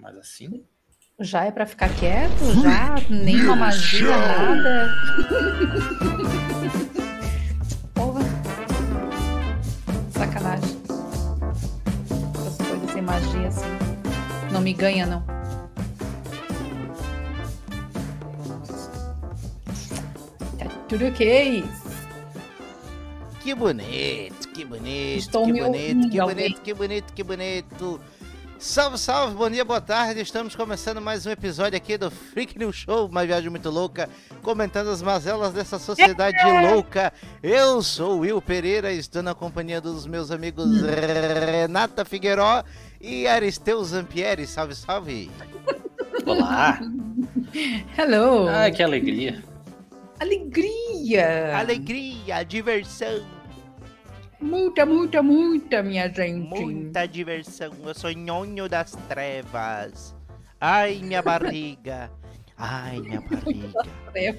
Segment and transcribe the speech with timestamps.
[0.00, 0.64] Mas assim.
[1.18, 2.42] Já é pra ficar quieto?
[2.62, 2.94] Já?
[3.10, 4.94] Nem uma magia, nada?
[7.94, 8.20] Porra.
[10.12, 10.80] Sacanagem.
[12.38, 13.66] Essas coisas sem magia assim.
[14.50, 15.22] Não me ganha, não.
[20.58, 21.64] Tá tudo ok.
[23.42, 26.36] Que bonito, que bonito, Estou que bonito, que alguém?
[26.36, 28.00] bonito, que bonito, que bonito.
[28.60, 30.20] Salve, salve, bom dia, boa tarde.
[30.20, 34.06] Estamos começando mais um episódio aqui do Freak News Show, uma viagem muito louca,
[34.42, 36.36] comentando as mazelas dessa sociedade
[36.70, 37.10] louca.
[37.42, 42.62] Eu sou o Will Pereira, estou na companhia dos meus amigos Renata Figueiró
[43.00, 44.46] e Aristeu Zampieri.
[44.46, 45.30] Salve, salve.
[46.26, 46.78] Olá!
[47.96, 48.46] Hello.
[48.46, 49.42] Ai, que alegria.
[50.20, 51.56] Alegria.
[51.56, 53.24] Alegria, diversão,
[54.40, 56.48] Muita, muita, muita, minha gente.
[56.48, 57.72] muita diversão.
[57.84, 60.14] Eu sou nhonho das trevas.
[60.60, 62.10] Ai, minha barriga.
[62.56, 63.82] Ai, minha barriga.
[64.14, 64.36] Ai,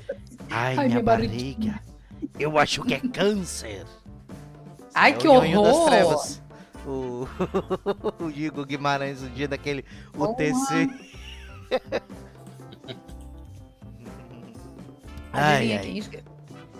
[0.49, 1.79] Ai, minha minha barriga.
[2.39, 3.85] Eu acho que é câncer.
[4.93, 5.85] Ai, É que horror.
[5.89, 6.41] Trevas.
[6.85, 7.27] O...
[8.23, 9.85] o Igor Guimarães, o dia daquele
[10.17, 10.89] UTC.
[15.31, 15.97] ai, Adivinha ai.
[15.99, 16.23] esque-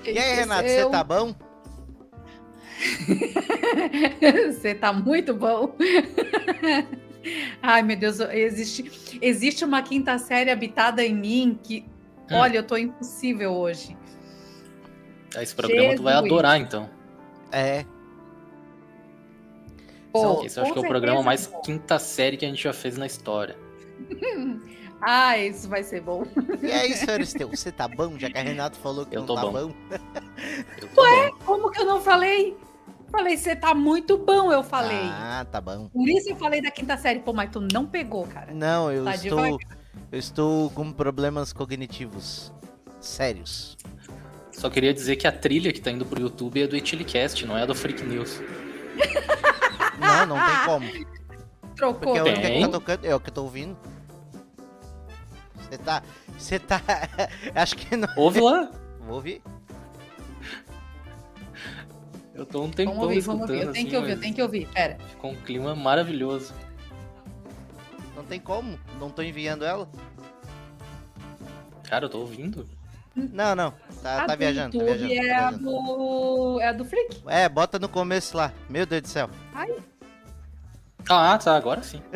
[0.06, 1.36] E aí, Renato, você tá bom?
[4.52, 5.76] Você tá muito bom.
[7.62, 11.86] Ai, meu Deus, existe, existe uma quinta série habitada em mim que,
[12.32, 12.36] Hum.
[12.38, 13.95] olha, eu tô impossível hoje.
[15.36, 16.32] Esse programa tu vai Jesus.
[16.32, 16.89] adorar, então.
[17.52, 17.86] É.
[20.14, 21.62] Pô, Esse eu acho que é o programa mais é bom.
[21.62, 23.56] quinta série que a gente já fez na história.
[25.04, 26.23] Ah, isso vai ser bom.
[26.62, 28.20] E aí, senhor Esteu, você tá bom?
[28.20, 29.52] Já que a Renato falou que Eu não tô tá bom.
[29.52, 29.73] bom.
[30.80, 31.38] Eu tô bom.
[31.44, 32.56] Como que eu não falei?
[33.12, 35.04] Falei, você tá muito bom, eu falei.
[35.04, 35.90] Ah, tá bom.
[35.90, 37.20] Por isso eu falei da quinta série.
[37.20, 38.54] Pô, mas tu não pegou, cara.
[38.54, 39.44] Não, eu Tá estou.
[39.44, 39.78] devagar.
[40.12, 42.52] Eu estou com problemas cognitivos.
[43.00, 43.78] Sérios.
[44.52, 47.58] Só queria dizer que a trilha que tá indo pro YouTube é do Etilicast, não
[47.58, 48.39] é do Freak News.
[49.99, 51.05] Não, não tem como.
[51.76, 52.14] Trocou.
[52.14, 52.61] Porque é única que Tem.
[52.61, 53.78] tá tocando, é o que eu tô ouvindo.
[55.58, 56.04] Você tá.
[56.38, 56.82] Você tá.
[57.55, 58.10] Acho que não.
[58.17, 58.72] Ouve lá!
[59.02, 59.42] Vou ouvir.
[62.33, 63.67] Eu tô um tempão Vamos ouvir, escutando vamos ouvir.
[63.67, 64.67] Eu tenho assim, que ouvir, eu tenho que ouvir.
[64.67, 64.97] Pera.
[65.09, 66.53] Ficou um clima maravilhoso.
[68.15, 68.80] Não tem como.
[68.99, 69.89] Não tô enviando ela.
[71.83, 72.67] Cara, eu tô ouvindo.
[73.14, 73.73] Não, não.
[74.02, 75.14] Tá, a tá do viajando, tá viajando.
[75.14, 75.64] é tá a viajando.
[75.64, 76.59] do.
[76.61, 77.21] É a do Freak.
[77.27, 78.53] É, bota no começo lá.
[78.69, 79.30] Meu Deus do céu.
[81.09, 82.02] Ah, tá, agora sim.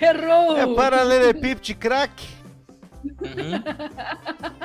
[0.00, 0.56] Errou!
[0.56, 2.28] É paralelepípedo crack.
[3.04, 3.62] Uhum.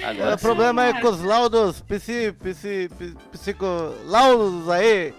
[0.00, 0.42] O Agora sim.
[0.42, 5.14] problema é com os laudos psi, psi, psi, psicolaudos aí.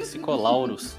[0.00, 0.96] Psicolauros.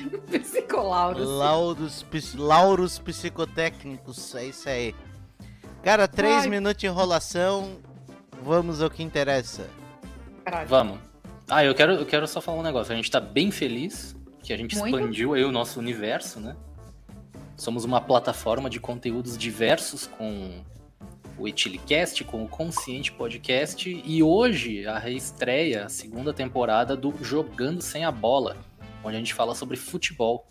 [0.30, 1.22] Psicolauro.
[1.24, 4.94] Laudos, pis, lauros psicotécnicos, é isso aí.
[5.82, 6.48] Cara, três Ai.
[6.48, 7.76] minutos de enrolação.
[8.42, 9.68] Vamos ao que interessa.
[10.44, 10.68] Caralho.
[10.68, 10.98] Vamos.
[11.48, 12.92] Ah, eu quero, eu quero só falar um negócio.
[12.92, 14.96] A gente tá bem feliz que a gente Muito.
[14.96, 16.56] expandiu aí o nosso universo, né?
[17.56, 20.62] Somos uma plataforma de conteúdos diversos com
[21.40, 27.80] o Etilicast, com o Consciente Podcast e hoje a reestreia, a segunda temporada do Jogando
[27.80, 28.58] Sem a Bola,
[29.02, 30.46] onde a gente fala sobre futebol.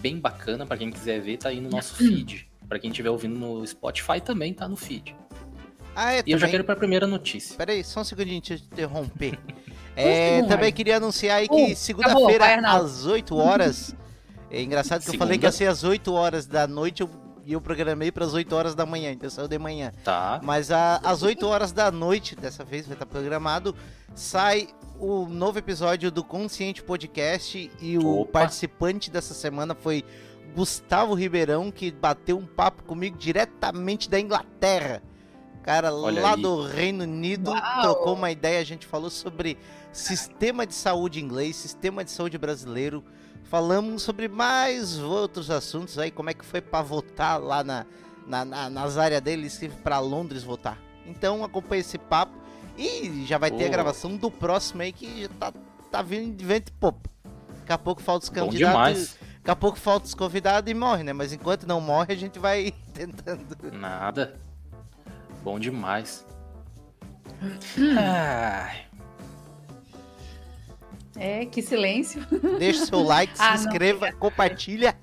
[0.00, 2.48] Bem bacana, pra quem quiser ver, tá aí no nosso feed.
[2.68, 5.14] Pra quem estiver ouvindo no Spotify também tá no feed.
[5.94, 7.56] Ah, é, E eu já também- quero ir pra primeira notícia.
[7.56, 9.38] Pera aí, só um segundinho, deixa eu te interromper.
[9.98, 13.94] É, também queria anunciar aí que vai, segunda-feira, às 8 horas.
[14.50, 15.38] É engraçado que eu falei Segunda?
[15.38, 17.08] que ia ser às 8 horas da noite eu-
[17.46, 19.92] e eu programei para as 8 horas da manhã, então saiu de manhã.
[20.04, 20.40] Tá.
[20.42, 23.74] Mas a- às 8 horas da noite, dessa vez vai estar programado,
[24.14, 24.68] sai
[24.98, 28.32] o novo episódio do Consciente Podcast e o Opa.
[28.40, 30.04] participante dessa semana foi
[30.54, 35.02] Gustavo Ribeirão, que bateu um papo comigo diretamente da Inglaterra.
[35.66, 36.40] Cara, Olha lá aí.
[36.42, 37.80] do Reino Unido, Uau.
[37.82, 39.58] trocou uma ideia, a gente falou sobre
[39.92, 43.02] sistema de saúde inglês, sistema de saúde brasileiro.
[43.44, 47.84] Falamos sobre mais outros assuntos aí, como é que foi pra votar lá na,
[48.26, 50.78] na- na- nas áreas deles para Londres votar.
[51.04, 52.32] Então acompanhe esse papo
[52.78, 55.52] e já vai ter a gravação do próximo aí que já tá,
[55.90, 57.10] tá vindo de vento e popa.
[57.60, 58.58] Daqui a pouco falta os candidatos.
[58.58, 59.18] demais.
[59.38, 61.12] Daqui a pouco falta os convidados e morre, né?
[61.12, 63.56] Mas enquanto não morre, a gente vai tentando.
[63.72, 64.38] Nada.
[65.46, 66.26] Bom demais.
[67.78, 67.96] Hum.
[67.96, 68.80] Ai,
[71.14, 72.20] É, que silêncio.
[72.58, 74.96] Deixa seu like, se Ah, não, inscreva, compartilha.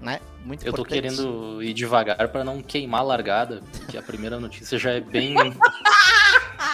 [0.00, 0.18] Né?
[0.44, 4.76] Muito eu tô querendo ir devagar pra não queimar a largada, porque a primeira notícia
[4.76, 5.36] já é bem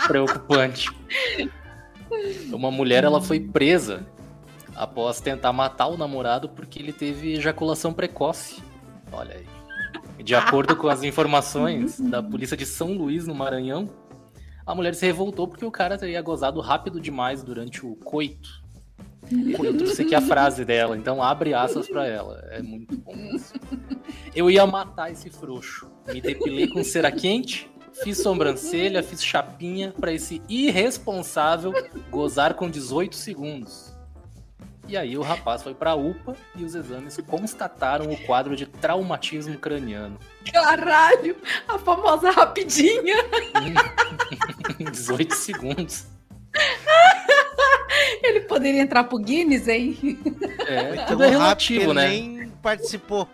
[0.07, 0.89] preocupante.
[2.51, 4.07] Uma mulher ela foi presa
[4.75, 8.63] após tentar matar o namorado porque ele teve ejaculação precoce.
[9.13, 9.58] Olha aí.
[10.23, 13.89] De acordo com as informações da polícia de São Luís, no Maranhão,
[14.67, 18.63] a mulher se revoltou porque o cara teria gozado rápido demais durante o coito.
[19.31, 22.47] Eu trouxe aqui a frase dela, então abre aspas pra ela.
[22.51, 23.55] É muito bom isso.
[24.35, 25.91] Eu ia matar esse frouxo.
[26.07, 27.71] Me depilei com cera quente,
[28.03, 31.73] fiz sobrancelha, fiz chapinha pra esse irresponsável
[32.11, 33.98] gozar com 18 segundos.
[34.89, 39.59] E aí o rapaz foi pra UPA e os exames constataram o quadro de traumatismo
[39.59, 40.19] craniano.
[40.51, 41.37] Caralho,
[41.69, 43.17] a famosa rapidinha.
[44.91, 46.07] 18 segundos.
[48.23, 50.19] Ele poderia entrar pro Guinness, hein?
[50.67, 52.09] É, tudo é relativo, né?
[52.09, 53.29] nem participou.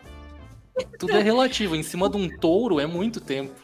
[0.99, 1.77] Tudo é relativo.
[1.77, 3.55] Em cima de um touro é muito tempo.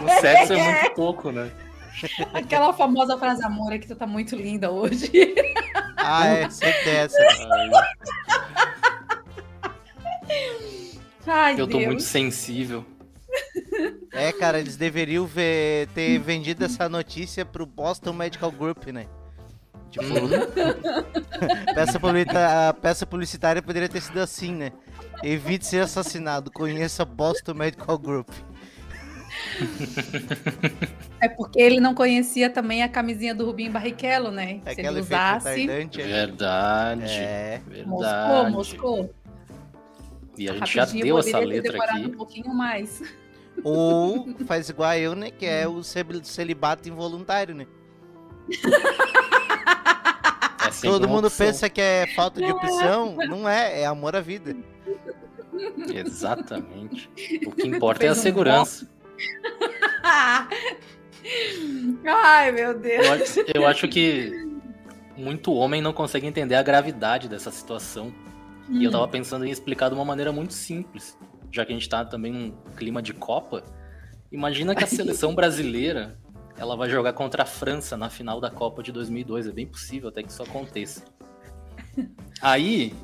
[0.00, 1.50] No sexo é muito pouco, né?
[2.32, 5.10] Aquela famosa frase, amor, é que tu tá muito linda hoje.
[6.02, 6.90] Ah, é, sempre.
[6.90, 7.10] Aí,
[11.26, 11.86] Ai, eu tô Deus.
[11.86, 12.84] muito sensível.
[14.12, 19.06] É, cara, eles deveriam ver- ter vendido essa notícia pro Boston Medical Group, né?
[19.90, 20.04] Tipo,
[21.74, 24.72] peça publicita- a peça publicitária poderia ter sido assim, né?
[25.22, 28.28] Evite ser assassinado, conheça Boston Medical Group.
[31.20, 34.60] É porque ele não conhecia também a camisinha do Rubinho Barrichello, né?
[34.64, 35.68] É Se ele usasse.
[35.68, 35.84] é.
[35.86, 37.04] Verdade.
[37.12, 38.52] É, Moscou, Verdade.
[38.52, 39.14] Moscou.
[40.38, 42.06] E a gente já Rapidinho deu essa letra aqui.
[42.06, 43.02] um pouquinho mais.
[43.62, 45.30] Ou faz igual a eu, né?
[45.30, 47.66] Que é o cel- celibato involuntário, né?
[50.62, 51.46] É Todo mundo opção.
[51.46, 53.16] pensa que é falta de opção.
[53.28, 54.54] Não é, é amor à vida.
[55.92, 57.10] Exatamente.
[57.46, 58.88] O que importa é a um segurança.
[62.06, 63.06] Ai, meu Deus.
[63.06, 64.32] Eu acho, eu acho que
[65.16, 68.12] muito homem não consegue entender a gravidade dessa situação.
[68.68, 71.18] E eu tava pensando em explicar de uma maneira muito simples.
[71.50, 73.64] Já que a gente tá também num clima de Copa.
[74.30, 76.16] Imagina que a seleção brasileira
[76.56, 79.48] ela vai jogar contra a França na final da Copa de 2002.
[79.48, 81.04] É bem possível até que isso aconteça.
[82.40, 82.94] Aí,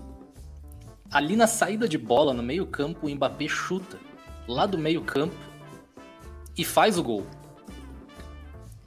[1.10, 3.98] ali na saída de bola, no meio campo, o Mbappé chuta.
[4.46, 5.34] Lá do meio campo.
[6.56, 7.26] E faz o gol.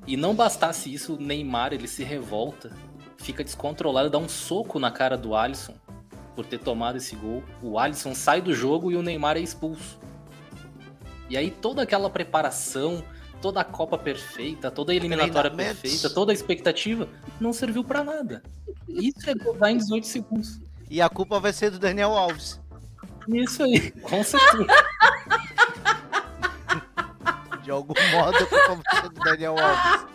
[0.07, 2.75] E não bastasse isso, o Neymar ele se revolta,
[3.17, 5.75] fica descontrolado, dá um soco na cara do Alisson
[6.35, 7.43] por ter tomado esse gol.
[7.61, 9.99] O Alisson sai do jogo e o Neymar é expulso.
[11.29, 13.03] E aí toda aquela preparação,
[13.39, 17.07] toda a Copa perfeita, toda a eliminatória perfeita, toda a expectativa
[17.39, 18.41] não serviu pra nada.
[18.87, 20.59] Isso é gozar em 18 segundos.
[20.89, 22.59] E a culpa vai ser do Daniel Alves.
[23.27, 24.65] Isso aí, com certeza.
[27.69, 30.07] De algum modo, a culpa vai ser do Daniel Alves.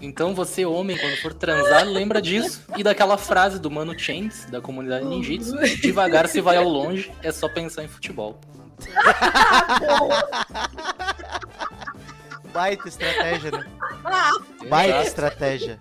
[0.00, 2.60] Então você, homem, quando for transar, lembra disso.
[2.76, 5.56] E daquela frase do Mano Chains, da comunidade ninjitsu.
[5.80, 8.40] Devagar se vai ao longe, é só pensar em futebol.
[12.52, 13.64] Baita estratégia, né?
[14.68, 15.80] Baita estratégia.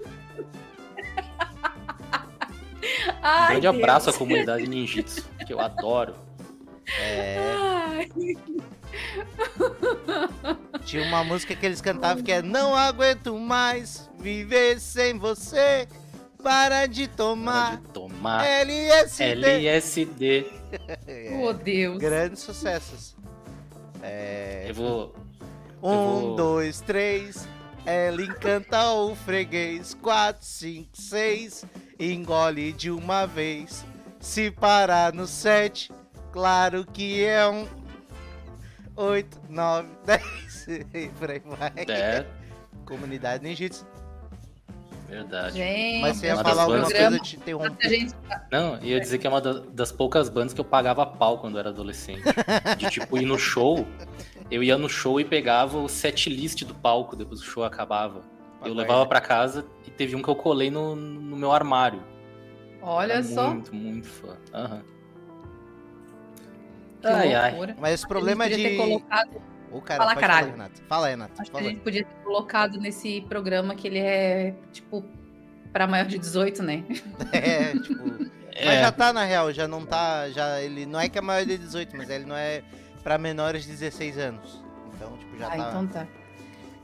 [3.23, 3.75] Ai, Grande Deus.
[3.75, 6.13] abraço à comunidade ninjitsu, que eu adoro.
[6.87, 8.07] Ai.
[10.85, 15.87] Tinha uma música que eles cantavam que é Não aguento mais viver sem você.
[16.41, 19.31] Para de tomar Pode tomar LSD.
[19.31, 20.45] LSD.
[21.43, 21.97] Oh, Deus.
[21.97, 23.15] Grandes sucessos.
[24.01, 24.65] É...
[24.69, 25.15] Eu vou.
[25.83, 27.45] Um, vou- dois, três.
[27.85, 29.93] Ela encanta o freguês.
[30.01, 31.65] Quatro, cinco, seis.
[31.99, 33.85] Engole de uma vez.
[34.19, 35.91] Se parar no sete,
[36.31, 37.67] claro que é um.
[38.95, 40.67] Oito, nove, dez.
[40.67, 41.71] E por aí vai.
[41.87, 42.25] É,
[42.85, 43.85] Comunidade Ninjitsu.
[45.07, 45.55] verdade.
[45.57, 47.85] Gente, Mas você ia falar alguma coisa, eu te interrompi.
[47.85, 48.13] a gente
[48.51, 51.37] Não, eu ia dizer que é uma da- das poucas bandas que eu pagava pau
[51.39, 52.21] quando eu era adolescente.
[52.77, 53.85] De tipo, ir no show.
[54.49, 57.63] Eu ia no show e pegava o set list do palco depois que o show
[57.63, 58.17] acabava.
[58.19, 59.07] Eu Papai, levava né?
[59.07, 62.03] pra casa e teve um que eu colei no, no meu armário.
[62.81, 63.49] Olha Era só.
[63.51, 64.35] Muito, muito fã.
[64.53, 64.81] Aham.
[67.01, 67.49] Que Ai, ai.
[67.51, 67.75] loucura.
[67.79, 68.77] Mas esse problema a gente de.
[68.77, 69.41] colocado,
[69.71, 70.45] Ô, cara, Fala, pode caralho.
[70.47, 70.81] falar, Renato.
[70.87, 71.41] Fala, Renato.
[71.41, 75.03] acho que a gente podia ter colocado nesse programa que ele é, tipo,
[75.71, 76.83] pra maior de 18, né?
[77.31, 78.31] É, tipo.
[78.53, 80.29] Mas É, já tá na real, já não tá.
[80.29, 82.61] Já, ele não é que é maior de 18, mas ele não é
[83.01, 84.63] pra menores de 16 anos.
[84.93, 85.69] Então, tipo, já ah, tá.
[85.69, 86.07] então tá.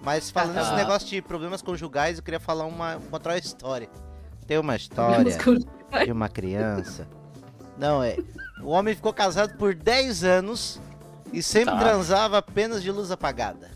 [0.02, 0.62] Mas falando tá.
[0.62, 3.90] desse negócio de problemas conjugais, eu queria falar uma, uma outra história.
[4.48, 5.26] Tem uma história
[6.06, 7.06] de uma criança.
[7.78, 8.16] Não, é.
[8.62, 10.82] O homem ficou casado por 10 anos
[11.32, 11.80] e sempre Tá.
[11.80, 13.72] transava apenas de luz apagada.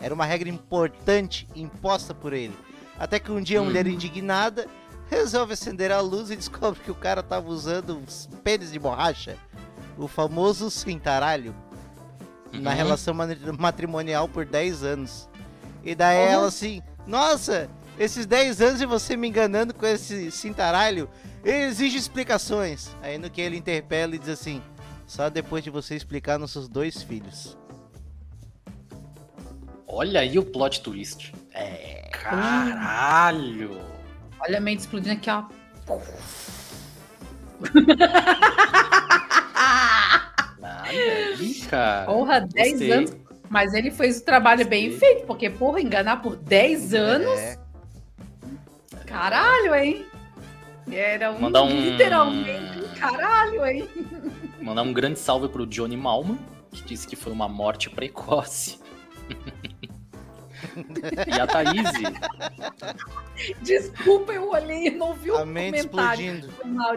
[0.00, 2.56] Era uma regra importante imposta por ele.
[2.98, 3.66] Até que um dia a Hum.
[3.66, 4.66] mulher indignada
[5.08, 9.36] resolve acender a luz e descobre que o cara tava usando uns pênis de borracha,
[9.98, 11.54] o famoso cintaralho,
[12.52, 12.76] na Uhum.
[12.76, 13.26] relação ma-
[13.58, 15.28] matrimonial por 10 anos.
[15.84, 16.32] E daí Uhum.
[16.32, 17.68] ela assim, nossa,
[17.98, 21.08] esses 10 anos de você me enganando com esse cintaralho,
[21.44, 22.94] exige explicações.
[23.02, 24.62] Aí no que ele interpela e diz assim,
[25.06, 27.56] só depois de você explicar nossos dois filhos.
[29.86, 31.34] Olha aí o plot twist.
[31.52, 32.08] É.
[32.12, 33.78] Caralho!
[34.40, 35.44] Olha a mente explodindo aqui, ó.
[40.62, 42.06] Aí, cara.
[42.06, 42.92] Porra, 10 Gostei.
[42.92, 43.16] anos.
[43.48, 45.14] Mas ele fez o trabalho bem Gostei.
[45.14, 47.38] feito, porque, porra, enganar por 10 anos.
[47.38, 47.58] É,
[49.06, 50.06] Caralho, hein?
[50.90, 53.88] Era um, Mandar um- literalmente um caralho, hein?
[54.60, 56.38] Mandar um grande salve pro Johnny Malman,
[56.70, 58.80] que disse que foi uma morte precoce.
[61.26, 61.82] e a Thaís,
[63.62, 66.34] Desculpa, eu olhei e não vi o a mente comentário.
[66.36, 66.52] explodindo.
[66.64, 66.94] Mal,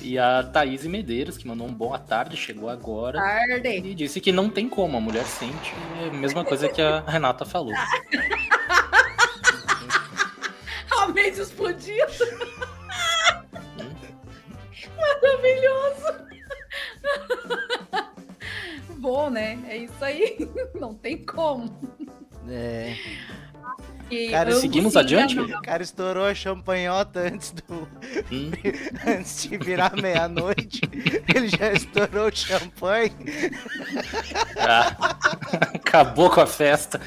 [0.00, 3.18] e a Thaís Medeiros, que mandou um boa tarde, chegou agora.
[3.20, 3.68] Tarde.
[3.68, 5.74] E disse que não tem como, a mulher sente.
[6.02, 7.72] É a mesma coisa que a Renata falou.
[20.86, 21.68] Não tem como.
[22.48, 22.94] É.
[24.08, 25.36] E Cara, seguimos se adiante?
[25.36, 27.88] O cara estourou a champanhota antes do.
[28.30, 28.52] Hum,
[29.04, 30.80] antes de virar meia-noite.
[31.34, 33.10] Ele já estourou o champanhe.
[34.60, 34.96] ah,
[35.74, 37.00] acabou com a festa.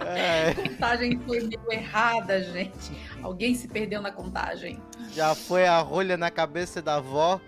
[0.00, 2.90] A contagem foi meio errada, gente.
[3.22, 4.80] Alguém se perdeu na contagem.
[5.12, 7.38] já foi a rolha na cabeça da avó.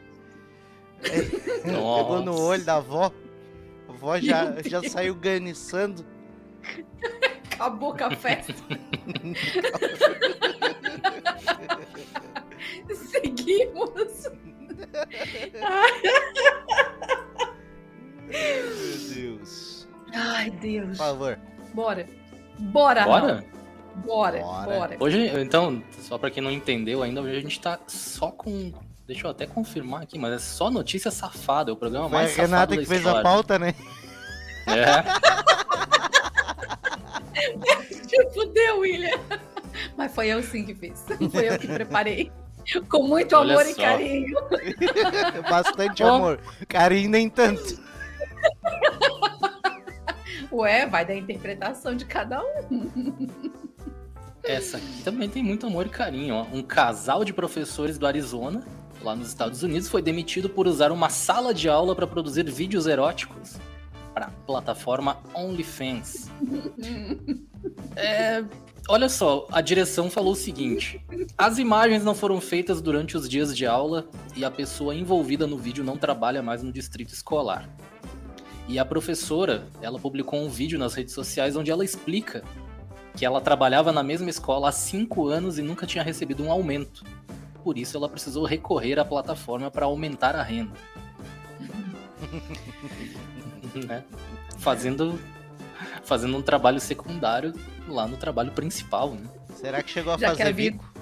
[1.01, 3.11] Pegou no olho da avó.
[3.99, 6.07] A avó já, já saiu ganiçando.
[7.53, 8.55] Acabou com a festa.
[13.11, 14.29] Seguimos.
[18.27, 19.89] Meu Deus.
[20.15, 20.97] Ai, Por Deus.
[20.99, 21.39] favor.
[21.75, 22.07] Bora.
[22.59, 23.05] Bora.
[23.05, 23.45] Bora,
[24.07, 24.41] Bora.
[24.41, 24.97] bora.
[25.01, 28.73] Hoje, então, só pra quem não entendeu ainda, hoje a gente tá só com.
[29.09, 31.71] Deixa eu até confirmar aqui, mas é só notícia safada.
[31.71, 33.75] É o programa Foi a mais safado Renata da que fez a pauta, né?
[34.67, 35.03] É.
[38.07, 39.19] Te fudeu, William.
[39.97, 41.07] Mas foi eu sim que fiz.
[41.33, 42.31] Foi eu que preparei.
[42.91, 43.81] Com muito Olha amor e só.
[43.81, 44.37] carinho.
[45.49, 46.39] Bastante amor.
[46.69, 47.81] Carinho nem tanto.
[50.53, 53.27] Ué, vai da interpretação de cada um.
[54.45, 56.35] Essa aqui também tem muito amor e carinho.
[56.35, 56.47] Ó.
[56.53, 58.63] Um casal de professores do Arizona,
[59.03, 62.87] lá nos Estados Unidos, foi demitido por usar uma sala de aula para produzir vídeos
[62.87, 63.57] eróticos
[64.15, 66.31] para a plataforma OnlyFans.
[67.97, 68.45] É,
[68.89, 71.05] olha só, a direção falou o seguinte:
[71.37, 75.59] as imagens não foram feitas durante os dias de aula e a pessoa envolvida no
[75.59, 77.69] vídeo não trabalha mais no distrito escolar.
[78.69, 82.45] E a professora, ela publicou um vídeo nas redes sociais onde ela explica
[83.17, 87.05] que ela trabalhava na mesma escola há cinco anos e nunca tinha recebido um aumento.
[87.63, 90.73] Por isso, ela precisou recorrer à plataforma para aumentar a renda.
[93.87, 94.03] Né?
[94.59, 95.21] Fazendo,
[96.03, 97.53] fazendo um trabalho secundário
[97.87, 99.11] lá no trabalho principal.
[99.13, 99.23] Né?
[99.55, 100.99] Será que chegou a Já que fazer a vida- bico?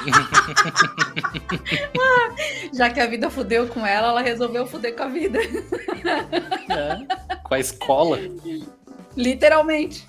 [2.72, 5.38] Já que a vida fudeu com ela, ela resolveu fuder com a vida.
[6.68, 8.18] É, com a escola.
[9.16, 10.06] Literalmente.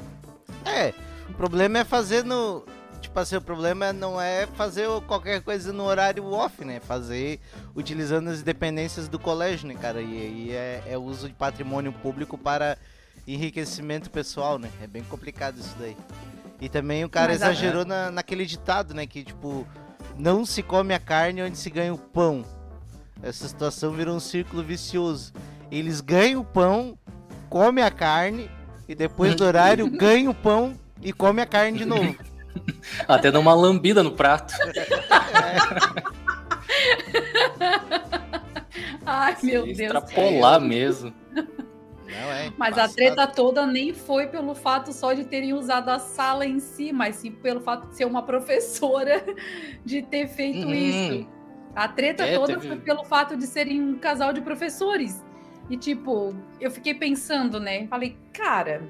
[0.65, 0.93] É,
[1.29, 2.63] o problema é fazer no.
[3.11, 6.79] Tipo assim, o problema não é fazer qualquer coisa no horário off, né?
[6.79, 7.41] Fazer
[7.75, 10.01] utilizando as dependências do colégio, né, cara?
[10.01, 12.77] E aí é, é uso de patrimônio público para
[13.27, 14.69] enriquecimento pessoal, né?
[14.81, 15.97] É bem complicado isso daí.
[16.61, 19.05] E também o cara Mas exagerou na, naquele ditado, né?
[19.05, 19.67] Que tipo,
[20.17, 22.45] não se come a carne onde se ganha o pão.
[23.21, 25.33] Essa situação virou um círculo vicioso.
[25.69, 26.97] Eles ganham o pão,
[27.49, 28.49] comem a carne,
[28.87, 32.30] e depois do horário ganham o pão e come a carne de novo.
[33.07, 34.53] Até dá uma lambida no prato.
[39.05, 39.79] Ai, meu Deus.
[39.79, 41.13] Extrapolar mesmo.
[41.33, 42.51] Não é?
[42.57, 46.59] Mas a treta toda nem foi pelo fato só de terem usado a sala em
[46.59, 49.23] si, mas sim pelo fato de ser uma professora
[49.85, 50.73] de ter feito Uhum.
[50.73, 51.27] isso.
[51.75, 55.23] A treta É, toda teve- foi pelo fato de serem um casal de professores.
[55.69, 57.87] E tipo, eu fiquei pensando, né?
[57.87, 58.83] Falei, cara,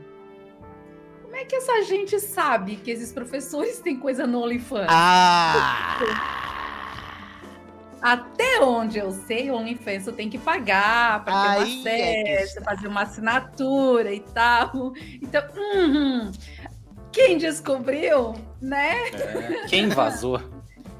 [1.31, 4.87] como é que essa gente sabe que esses professores têm coisa no OnlyFans?
[4.89, 5.97] Ah!
[8.01, 12.63] Até onde eu sei, o OnlyFans tem que pagar para ter um é acesso, está.
[12.65, 14.91] fazer uma assinatura e tal.
[15.21, 16.31] Então, uhum.
[17.13, 18.97] quem descobriu Né?
[19.13, 20.37] É, quem vazou?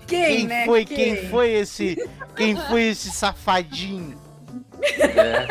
[0.08, 0.66] Quem, Quem né?
[0.66, 1.98] foi, quem foi esse,
[2.38, 4.18] quem foi esse safadinho?
[5.00, 5.48] É.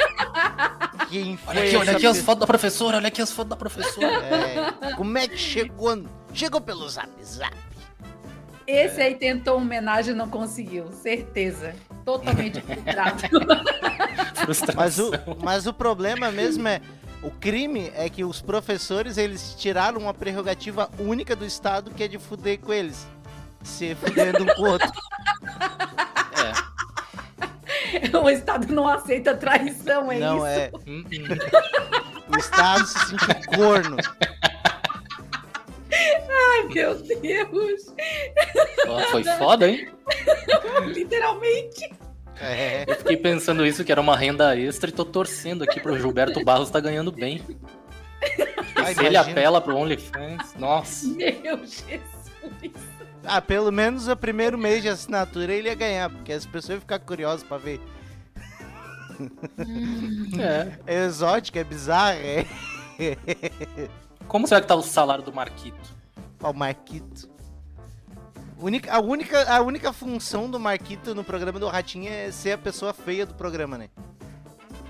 [1.08, 3.56] Quem foi Olha aqui, olha aqui as fotos da professora, olha aqui as fotos da
[3.56, 4.06] professora.
[4.06, 6.04] É, como é que chegou?
[6.32, 7.56] Chegou pelo zap zap.
[8.66, 11.74] Esse aí tentou homenagem e não conseguiu, certeza.
[12.04, 13.20] Totalmente frustrado.
[14.76, 15.10] Mas o,
[15.42, 16.80] mas o problema mesmo é.
[17.22, 22.08] O crime é que os professores eles tiraram uma prerrogativa única do Estado que é
[22.08, 23.06] de fuder com eles.
[23.62, 24.90] Se fudendo um com o outro.
[27.92, 28.16] É.
[28.18, 30.46] o Estado não aceita traição, é Não isso?
[30.46, 30.70] é.
[32.28, 33.96] O Estado se sentiu corno.
[35.92, 37.94] Ai, meu Deus.
[38.86, 39.88] Ó, foi foda, hein?
[40.94, 41.92] Literalmente.
[42.40, 42.84] É.
[42.86, 46.42] Eu fiquei pensando isso, que era uma renda extra, e tô torcendo aqui pro Gilberto
[46.44, 47.42] Barros tá ganhando bem.
[48.76, 49.20] Ah, Se ele imagina.
[49.20, 51.06] apela pro OnlyFans, nossa.
[51.08, 52.00] Meu Jesus.
[53.24, 56.80] Ah, pelo menos o primeiro mês de assinatura ele ia ganhar, porque as pessoas iam
[56.80, 57.80] ficar curiosas pra ver.
[60.38, 60.78] É.
[60.86, 62.46] É exótico, é bizarro, é.
[64.26, 65.94] Como será que tá o salário do Marquito?
[66.42, 67.28] Ó, o Marquito.
[68.58, 72.58] Única, a, única, a única função do Marquito no programa do Ratinho é ser a
[72.58, 73.88] pessoa feia do programa, né?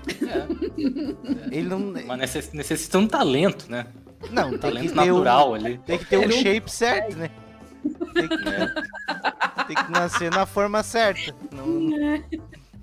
[0.07, 1.55] É.
[1.55, 1.79] Ele não.
[1.79, 3.87] Mas necess- necessita um talento, né?
[4.29, 5.77] Não, tem que Talento natural ali.
[5.79, 7.29] Tem que ter um- shape certo, né?
[8.13, 11.33] Tem que, tem que nascer na forma certa.
[11.51, 12.21] Não...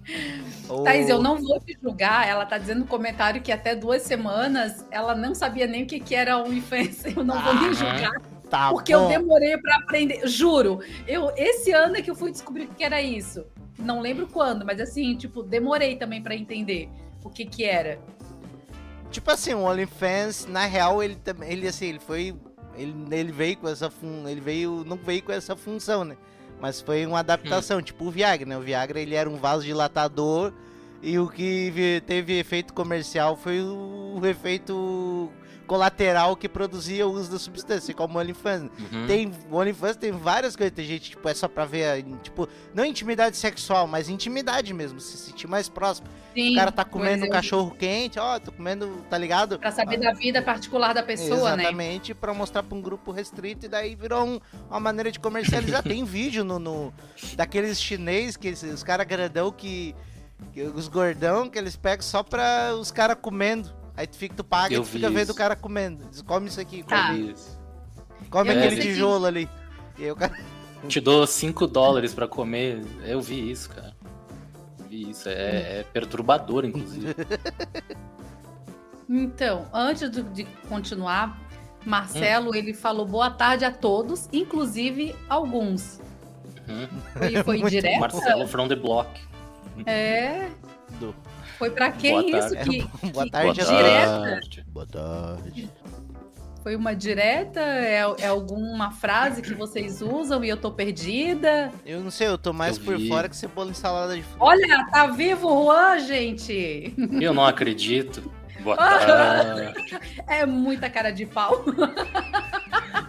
[0.85, 2.27] Thaís, eu não vou te julgar.
[2.27, 6.01] Ela tá dizendo no comentário que até duas semanas ela não sabia nem o que,
[6.01, 7.05] que era OnlyFans.
[7.15, 8.13] Eu não vou nem Ah, julgar,
[8.49, 9.09] Tá porque eu bom.
[9.09, 10.27] demorei pra aprender.
[10.27, 13.45] Juro, eu esse ano é que eu fui descobrir o que era isso.
[13.79, 16.89] Não lembro quando, mas assim, tipo, demorei também pra entender
[17.23, 17.99] o que que era.
[19.11, 21.51] Tipo assim, o OnlyFans, na real, ele também.
[21.53, 22.35] Ele assim, ele foi.
[22.79, 24.27] Ele, ele veio com essa fun...
[24.27, 24.85] Ele veio.
[24.87, 26.17] Não veio com essa função, né?
[26.61, 28.57] Mas foi uma adaptação, tipo o Viagra, né?
[28.57, 30.53] O Viagra ele era um vasodilatador
[31.03, 35.31] e o que teve efeito comercial foi o efeito
[35.69, 38.63] colateral que produzia o uso da substância, como o OnlyFans.
[38.93, 39.07] Uhum.
[39.07, 42.85] Tem, o OnlyFans tem várias coisas, tem gente, tipo, é só pra ver, tipo, não
[42.85, 46.09] intimidade sexual, mas intimidade mesmo, se sentir mais próximo.
[46.35, 47.31] Sim, O cara tá comendo um é.
[47.31, 49.59] cachorro quente, ó, tô comendo, tá ligado?
[49.59, 51.65] Pra saber da vida particular da pessoa, né?
[51.65, 55.83] Exatamente, pra mostrar pra um grupo restrito e daí virou um- uma maneira de comercializar.
[55.85, 56.95] Tem vídeo no, no-
[57.35, 59.95] daqueles chinês que eles- os caras grandão que,
[60.53, 63.77] que os gordão que eles pegam só pra os caras comendo.
[63.99, 65.33] Aí tu fica, tu paga Eu e tu fica vi vendo isso.
[65.33, 66.05] o cara comendo.
[66.09, 67.09] Diz, come isso aqui, Tá.
[67.09, 67.59] come, Isso.
[68.31, 69.49] come Eu aquele sei que- tijolo ali.
[69.99, 70.33] E aí o cara
[70.87, 72.81] Te dou 5 dólares pra comer.
[73.05, 73.97] Eu vi isso, cara.
[74.89, 75.29] Vi isso.
[75.29, 77.13] É, é perturbador, inclusive.
[79.11, 81.41] Então, antes de, continuar,
[81.85, 85.99] Marcelo, ele falou boa tarde a todos, inclusive alguns.
[86.69, 86.87] Uhum.
[87.17, 88.01] Foi, foi direto?
[88.01, 89.09] Marcelo from the block.
[89.87, 90.51] É.
[91.01, 91.15] Do-
[91.59, 92.55] Foi pra quem Boa isso?
[92.55, 92.71] tarde.
[92.71, 94.21] Que, Boa que- tarde, Boa direta?
[94.21, 94.65] tarde.
[94.69, 95.71] Boa tarde.
[96.63, 97.61] Foi uma direta?
[97.61, 101.71] É, é alguma frase que vocês usam e eu tô perdida?
[101.87, 103.09] Eu não sei, eu tô mais Eu por vi.
[103.09, 104.45] fora que cebola em salada de fruta.
[104.45, 106.95] Olha, tá vivo o Juan, gente!
[107.21, 108.31] Eu não acredito.
[108.61, 109.73] Boa tarde.
[110.27, 111.65] É muita cara de pau.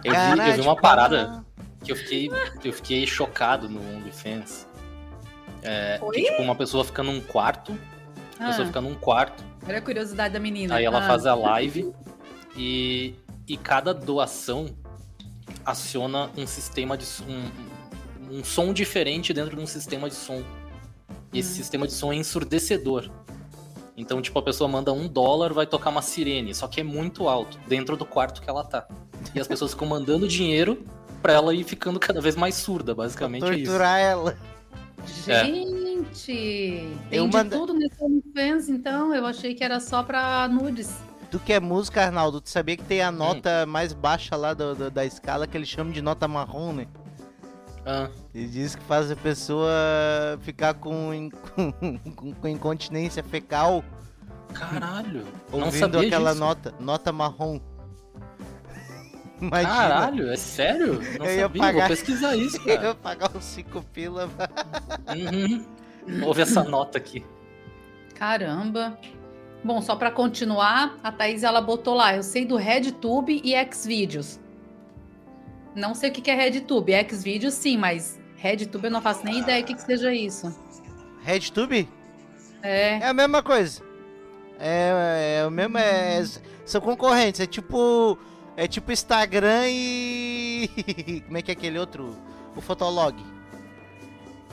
[0.04, 1.44] Eu vi, eu vi uma parada
[1.84, 2.30] que eu fiquei,
[2.64, 4.66] eu fiquei chocado no OnlyFans.
[5.62, 7.76] É, que, tipo, uma pessoa fica num quarto,
[8.40, 10.74] a pessoa Ah, fica num quarto, olha a curiosidade da menina.
[10.76, 11.92] aí ela Ah, faz a live
[12.56, 13.14] e,
[13.46, 14.66] e cada doação
[15.64, 20.42] aciona um sistema de um, um som diferente dentro de um sistema de som.
[21.32, 21.54] E esse Hum.
[21.56, 23.10] sistema de som é ensurdecedor.
[23.96, 27.28] Então, tipo, a pessoa manda um dólar, vai tocar uma sirene, só que é muito
[27.28, 28.88] alto, dentro do quarto que ela tá.
[29.34, 30.82] E as pessoas ficam mandando dinheiro
[31.20, 33.64] pra ela ir ficando cada vez mais surda, basicamente é isso.
[33.66, 34.38] Torturar ela.
[35.26, 35.68] Gente,
[36.00, 39.14] Eu tem de manda- tudo nesse OnlyFans, então.
[39.14, 40.94] Eu achei que era só pra nudes.
[41.30, 42.86] Tu que é música, Arnaldo, tu sabia que Hum.
[42.86, 46.26] tem a nota mais baixa lá do- do- da escala que eles chamam de nota
[46.26, 46.86] marrom, né?
[47.86, 49.70] Ah, Ele diz que faz a pessoa
[50.42, 53.82] ficar com, com, com incontinência fecal
[54.52, 55.24] caralho.
[55.52, 56.40] não ouvindo sabia aquela disso.
[56.40, 57.58] nota, nota marrom.
[59.40, 61.00] Imagina, Caralho, é sério?
[61.18, 61.78] Não Eu ia sabia, pagar.
[61.80, 62.88] vou pesquisar isso, eu cara.
[62.88, 64.28] ia pagar uns 5 pila.
[65.08, 65.64] Uhum.
[66.24, 67.24] Ouve essa nota aqui.
[68.14, 68.98] Caramba.
[69.62, 74.40] Bom, só pra continuar, a Thaís ela botou lá, eu sei do RedTube e Xvideos.
[75.74, 79.40] Não sei o que que é RedTube, Xvideos sim, mas RedTube eu não faço nem
[79.40, 80.54] ideia do que, que seja isso.
[81.22, 81.88] RedTube?
[82.62, 83.82] É, É a mesma coisa.
[84.58, 86.22] É, é o mesmo, é,
[86.64, 87.40] são concorrentes.
[87.40, 88.18] É tipo
[88.56, 90.70] É tipo Instagram e.
[91.26, 92.16] Como é que é aquele outro?
[92.56, 93.16] O Fotolog.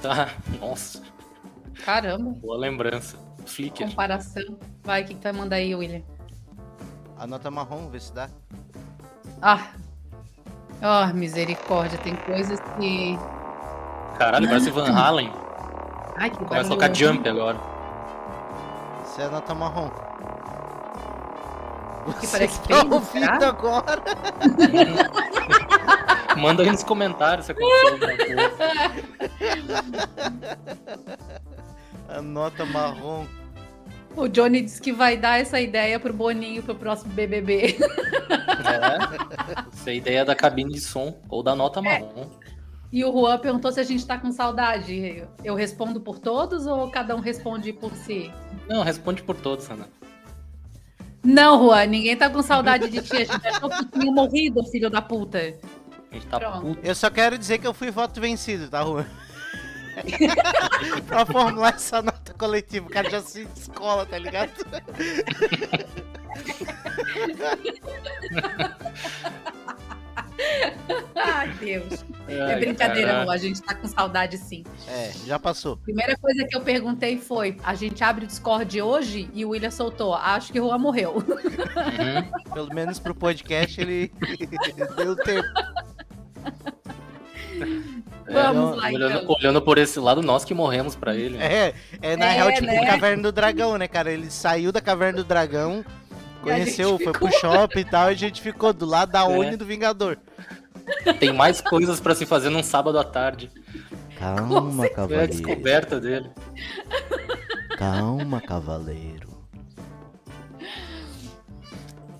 [0.01, 0.29] Tá,
[0.61, 1.01] nossa,
[1.85, 3.17] Caramba, boa lembrança.
[3.45, 3.85] Flickr.
[3.85, 4.57] comparação.
[4.83, 6.01] Vai, o que, que tu vai mandar aí, William?
[7.17, 8.29] A nota marrom, vê se dá.
[9.41, 9.71] Ah.
[10.81, 13.17] Oh, misericórdia, tem coisas que.
[14.17, 15.31] Caralho, parece Van Halen.
[16.15, 17.57] Ai, que Começa a tocar jump agora.
[19.05, 19.89] Isso é a nota marrom.
[22.19, 24.01] Que Você parece tá primo, ouvindo agora?
[26.37, 28.51] Manda aí nos comentários se aconteceu alguma coisa.
[32.07, 33.25] A nota marrom.
[34.15, 37.77] O Johnny disse que vai dar essa ideia pro Boninho pro próximo BBB.
[38.67, 39.75] É.
[39.75, 42.27] Isso é ideia da cabine de som ou da nota marrom.
[42.91, 45.23] E o Juan perguntou se a gente tá com saudade.
[45.43, 48.31] Eu respondo por todos ou cada um responde por si?
[48.67, 49.87] Não, responde por todos, Ana.
[51.23, 53.17] Não, Juan, ninguém tá com saudade de ti.
[53.17, 55.37] A gente achou que tinha morrido, filho da puta.
[55.37, 56.79] A gente tá puto.
[56.81, 59.05] Eu só quero dizer que eu fui voto vencido, tá, Juan?
[61.07, 62.87] pra formular essa nota coletiva.
[62.87, 64.51] O cara já se descola, tá ligado?
[71.15, 72.05] Ai, Deus.
[72.27, 73.25] É Ai, brincadeira, caralho.
[73.25, 73.33] Juan.
[73.33, 74.63] A gente tá com saudade sim.
[74.87, 75.77] É, já passou.
[75.77, 79.71] Primeira coisa que eu perguntei foi: a gente abre o Discord hoje e o William
[79.71, 80.13] soltou.
[80.13, 81.15] Acho que o Juan morreu.
[81.15, 82.53] Uhum.
[82.53, 84.11] Pelo menos pro podcast ele
[84.95, 85.47] deu tempo.
[88.29, 89.35] Vamos não, lá, olhando, então.
[89.39, 91.37] olhando por esse lado, nós que morremos pra ele.
[91.37, 92.85] É, é na É, real tipo né?
[92.85, 94.11] Caverna do Dragão, né, cara?
[94.11, 95.83] Ele saiu da Caverna do Dragão,
[96.39, 99.21] E conheceu, foi ficou- pro shopping e tal, e a gente ficou do lado da
[99.21, 99.23] É.
[99.23, 100.17] Oni do Vingador.
[101.19, 103.49] Tem mais coisas pra se fazer num sábado à tarde.
[104.17, 106.29] Calma, Foi a descoberta dele.
[107.77, 109.27] Calma, cavaleiro.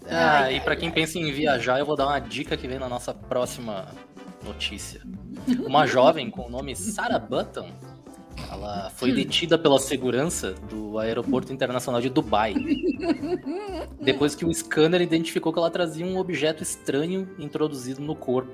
[0.09, 2.79] Ah, Ai, e pra quem pensa em viajar, eu vou dar uma dica que vem
[2.79, 3.87] na nossa próxima
[4.47, 5.01] notícia.
[5.65, 7.69] Uma jovem com o nome Sarah Button,
[8.51, 12.53] ela foi detida pela segurança do aeroporto internacional de Dubai.
[13.99, 18.51] Depois que o scanner identificou que ela trazia um objeto estranho introduzido no corpo.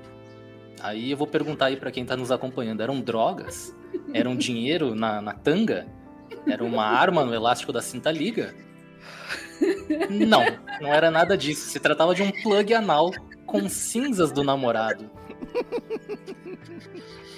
[0.80, 3.74] Aí eu vou perguntar aí pra quem tá nos acompanhando, eram drogas?
[4.12, 5.86] Era um dinheiro na, na tanga?
[6.46, 8.54] Era uma arma no elástico da cinta liga?
[10.10, 10.44] Não,
[10.80, 11.70] não era nada disso.
[11.70, 13.12] Se tratava de um plug anal
[13.46, 15.10] com cinzas do namorado.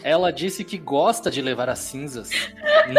[0.07, 2.31] Ela disse que gosta de levar as cinzas
[2.87, 2.95] no,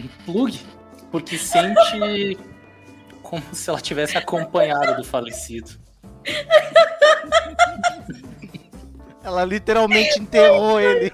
[0.00, 0.64] no plug
[1.10, 2.38] porque sente
[3.20, 5.72] como se ela tivesse acompanhado do falecido.
[9.24, 11.12] Ela literalmente enterrou ele.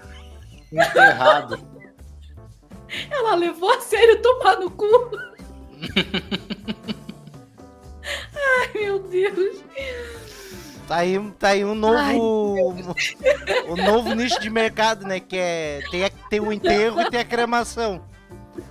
[0.70, 1.58] Enterrado.
[3.10, 4.86] Ela levou a sério tomar no cu.
[8.04, 9.64] Ai, meu Deus.
[10.87, 12.75] Tá aí, tá aí um novo.
[13.68, 15.18] um novo nicho de mercado, né?
[15.20, 15.81] Que é.
[15.90, 18.03] Tem, a- tem o enterro e tem a cremação.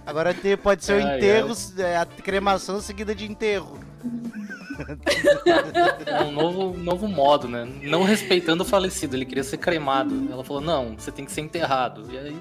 [0.06, 3.80] Agora tem, pode ser o Ai, enterro, é, a cremação seguida de enterro.
[6.06, 7.68] É um novo, novo modo, né?
[7.84, 10.28] Não respeitando o falecido, ele queria ser cremado.
[10.32, 12.08] Ela falou: não, você tem que ser enterrado.
[12.12, 12.36] E aí.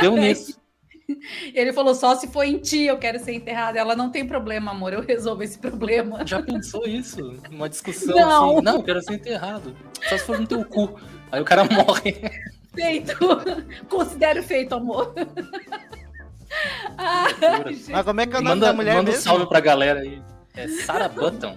[0.00, 0.58] Deu nisso.
[1.54, 3.78] Ele falou só se foi em ti, eu quero ser enterrada.
[3.78, 6.26] Ela não tem problema, amor, eu resolvo esse problema.
[6.26, 7.40] Já pensou isso?
[7.50, 8.52] Uma discussão Não.
[8.56, 8.62] assim.
[8.62, 9.74] Não, eu quero ser enterrado.
[10.08, 11.00] Só se for no teu cu.
[11.32, 12.20] Aí o cara morre.
[12.74, 13.14] Feito.
[13.88, 15.14] Considero feito, amor.
[16.96, 17.78] Ai.
[17.88, 19.24] Mas como é que é o nome Manda, da mulher manda um mesmo?
[19.24, 20.22] salve pra galera aí.
[20.54, 21.56] É Sarah Button.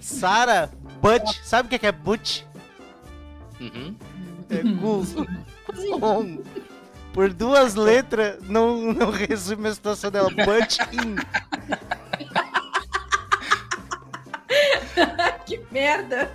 [0.00, 0.68] Sarah
[1.00, 1.38] Butch.
[1.44, 2.42] Sabe o que é que é Butch?
[3.60, 3.94] Uhum.
[4.50, 4.62] É.
[6.04, 6.38] On.
[7.12, 10.30] Por duas letras, não, não resume a situação dela.
[10.30, 11.16] Butch in.
[15.46, 16.30] que merda.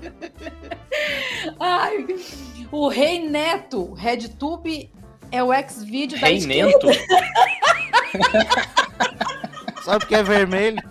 [1.59, 2.07] Ai,
[2.71, 4.89] o Rei Neto, RedTube
[5.31, 6.87] é o ex-vídeo da Rei esquerda.
[6.87, 6.87] Nento.
[9.83, 10.81] Sabe o que é vermelho?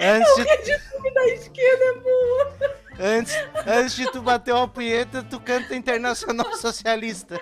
[0.00, 2.79] antes, de, RedTube da esquerda é boa.
[3.00, 3.34] Antes,
[3.66, 7.40] antes de tu bater uma punheta, tu canta Internacional Socialista.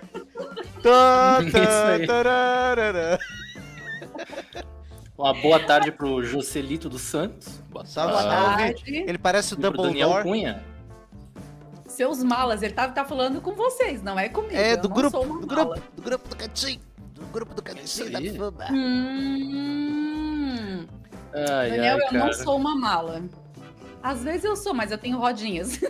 [0.83, 3.19] Tá, Isso tá, tararara.
[5.17, 7.61] Uma boa tarde pro Joselito dos Santos.
[7.71, 8.97] Boa Salve, Boa tarde.
[9.07, 10.23] Ele parece o E pro Daniel Dumbledore.
[10.23, 10.65] Cunha.
[11.87, 14.55] Seus malas, ele tá, tá falando com vocês, não é comigo.
[14.55, 15.65] É, eu do não grupo, sou uma do mala.
[15.75, 16.81] grupo, do grupo do cantinho.
[17.15, 18.67] Do grupo do cantinho da fama.
[18.71, 20.87] Hum,
[21.35, 23.23] Ai, Daniel, ai, eu não sou uma mala.
[24.03, 25.81] Às vezes eu sou, mas eu tenho rodinhas.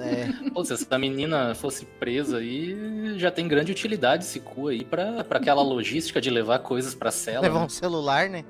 [0.00, 0.50] É.
[0.50, 5.24] Pô, se essa menina fosse presa aí, já tem grande utilidade esse cu aí pra,
[5.24, 7.40] pra aquela logística de levar coisas pra cela.
[7.40, 7.64] Levar né?
[7.64, 8.44] um celular, né?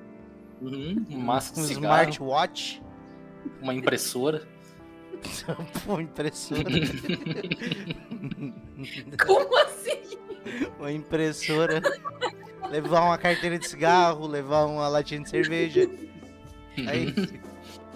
[0.61, 2.83] Uhum, um maço de Um cigarro, smartwatch.
[3.63, 4.43] uma impressora.
[5.87, 6.65] Pô, impressora.
[9.27, 10.19] Como assim?
[10.79, 11.81] uma impressora.
[12.71, 15.89] Levar uma carteira de cigarro, levar uma latinha de cerveja.
[16.87, 17.15] Aí,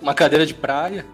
[0.02, 1.06] Uma cadeira de praia.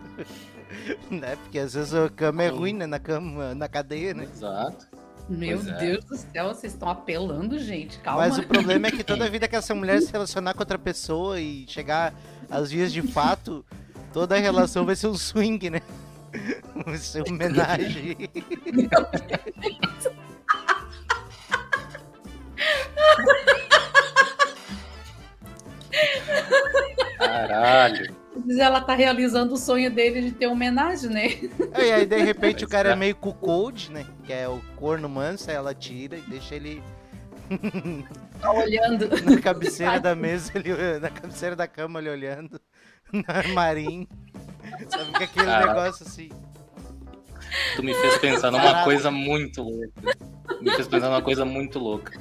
[1.10, 1.36] né?
[1.36, 2.86] Porque às vezes a cama é ruim, né?
[2.86, 4.24] Na cama, na cadeia, né?
[4.24, 4.88] Exato.
[5.28, 5.78] Meu Pois é.
[5.78, 7.98] Deus do céu, vocês estão apelando, gente.
[7.98, 8.22] Calma.
[8.22, 11.38] Mas o problema é que toda vida que essa mulher se relacionar com outra pessoa
[11.38, 12.14] e chegar
[12.50, 13.62] às vias de fato,
[14.10, 15.82] toda a relação vai ser um swing, né?
[16.84, 18.16] Vai ser uma homenagem.
[27.18, 28.17] Caralho.
[28.48, 31.26] Mas ela tá realizando o sonho dele de ter uma homenagem, né?
[31.78, 32.96] E aí, de repente, o cara é é.
[32.96, 34.06] meio cuckold, né?
[34.24, 36.82] Que é o corno manso, aí ela tira e deixa ele
[38.40, 39.06] Tá olhando.
[39.22, 42.58] na cabeceira da mesa, ele, na cabeceira da cama, ele olhando.
[43.12, 44.08] No armarinho.
[44.88, 45.74] Sabe que aquele Caraca.
[45.74, 46.28] negócio assim.
[47.76, 48.84] Tu me fez pensar numa Caraca.
[48.84, 50.16] coisa muito louca.
[50.60, 52.18] Me fez pensar numa coisa muito louca.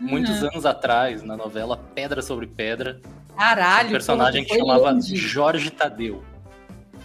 [0.00, 0.48] Muitos Uhum.
[0.50, 3.00] anos atrás, na novela Pedra sobre Pedra,
[3.36, 3.88] Caralho.
[3.88, 5.16] um personagem que chamava longe.
[5.16, 6.22] Jorge Tadeu.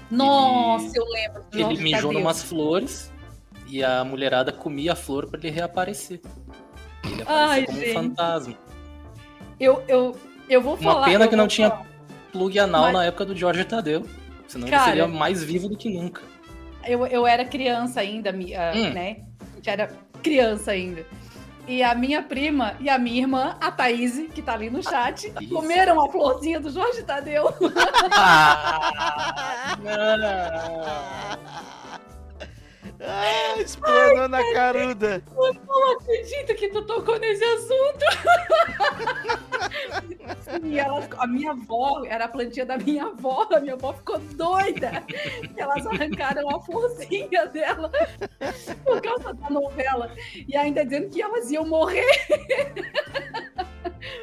[0.09, 1.41] Nossa, eu lembro.
[1.43, 2.19] do Ele Jorge mijou Tadeu.
[2.19, 3.11] numas flores
[3.67, 6.19] e a mulherada comia a flor pra ele reaparecer.
[7.05, 7.89] Ele aparecia Ai, como gente.
[7.89, 8.53] um fantasma.
[9.59, 10.15] Eu, eu,
[10.49, 11.05] eu vou Uma falar.
[11.05, 11.85] pena eu que não tinha falar.
[12.31, 14.05] Plug anal Mas- na época do Jorge Tadeu.
[14.47, 16.21] Senão Cara- ele seria mais vivo do que nunca.
[16.85, 18.89] Eu, eu era criança ainda, ah, Hum.
[18.91, 19.17] né?
[19.51, 19.91] A gente era
[20.21, 21.05] criança ainda.
[21.67, 25.29] E a minha prima e a minha irmã, a Thaís, que tá ali no chat,
[25.31, 25.49] Thaís.
[25.49, 27.53] comeram a florzinha do Jorge Tadeu.
[28.11, 29.77] Ah,
[33.03, 35.23] Ah, explanou na caruda.
[35.35, 38.05] Não acredito que tu tocou nesse assunto.
[40.63, 44.19] e ela, a minha avó, era a plantinha da minha avó, a minha avó ficou
[44.19, 45.03] doida.
[45.55, 47.91] Elas arrancaram a florzinha dela
[48.83, 50.11] por causa da novela.
[50.47, 52.05] E ainda dizendo que elas iam morrer.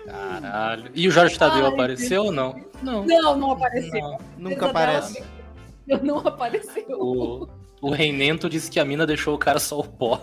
[0.07, 0.91] Caralho.
[0.95, 2.61] E o Jorge Tadeu Ai, apareceu ou não?
[2.83, 3.05] Não.
[3.05, 4.01] Não, não apareceu.
[4.01, 4.19] Não.
[4.37, 5.23] Nunca aparece.
[6.03, 6.85] Não apareceu.
[6.91, 7.49] O,
[7.81, 10.21] o Reinento disse que a mina deixou o cara só o pó,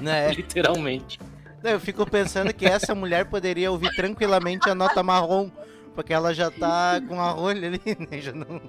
[0.00, 0.30] Né?
[0.34, 1.18] literalmente.
[1.62, 5.50] Eu fico pensando que essa mulher poderia ouvir tranquilamente a nota marrom.
[5.94, 8.20] Porque ela já tá com a rolha ali, né?
[8.20, 8.60] Já não.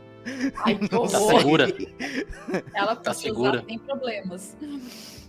[0.66, 1.68] Ai, que Tá segura.
[2.74, 3.58] Ela Tá segura.
[3.60, 4.58] usar sem problemas.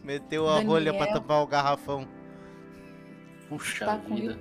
[0.03, 1.21] Meteu a rolha pra Daniel.
[1.21, 2.09] tampar o garrafão.
[3.51, 4.39] Puxa Tá com vida.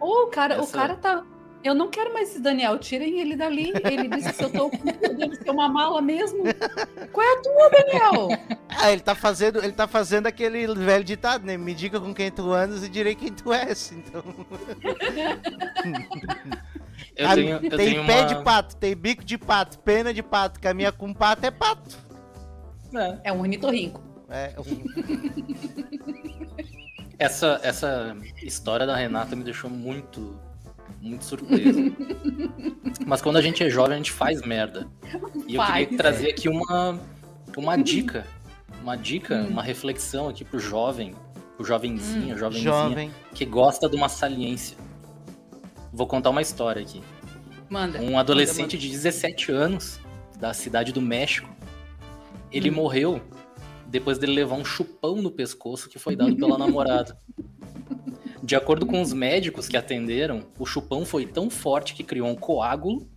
[0.00, 1.22] Ô, o cara, o Essa- cara tá.
[1.64, 3.72] Eu não quero mais esse Daniel, tirem ele dali.
[3.84, 6.42] Ele disse se eu tô com medo de ser uma mala mesmo.
[7.12, 8.28] Qual é a tua, Daniel?
[8.68, 11.56] Ah, ele tá fazendo, ele tá fazendo aquele velho ditado, né?
[11.56, 13.92] Me diga com quem tu andas e direi quem tu és.
[13.92, 14.22] Então,
[17.16, 18.26] Eu tenho, eu tem tenho pé uma...
[18.26, 21.96] de pato, tem bico de pato, pena de pato, caminha com pato é pato.
[22.94, 24.00] É, É um ornitorrinco.
[24.30, 24.84] É, um-
[27.18, 30.38] essa, essa história da Renata me deixou muito,
[31.02, 31.80] muito surpresa.
[33.06, 34.88] Mas quando a gente é jovem, a gente faz merda.
[35.48, 36.98] E eu queria trazer aqui uma,
[37.56, 38.26] uma dica.
[38.82, 39.48] Uma dica, Hum.
[39.48, 41.14] uma reflexão aqui pro jovem,
[41.56, 43.10] pro jovenzinho, jovenzinha, jovem.
[43.34, 44.76] que gosta de uma saliência.
[45.92, 47.00] Vou contar uma história aqui.
[47.68, 48.00] Manda.
[48.00, 50.00] Um adolescente de 17 anos,
[50.38, 51.48] da cidade do México,
[52.50, 52.74] ele Hum.
[52.74, 53.20] morreu
[53.86, 57.16] depois dele levar um chupão no pescoço que foi dado pela namorada.
[58.42, 62.34] De acordo com os médicos que atenderam, o chupão foi tão forte que criou um
[62.34, 63.08] coágulo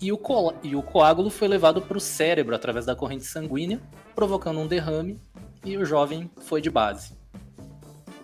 [0.00, 3.80] e o, cola- e o coágulo foi levado para o cérebro através da corrente sanguínea,
[4.14, 5.20] provocando um derrame
[5.64, 7.12] e o jovem foi de base.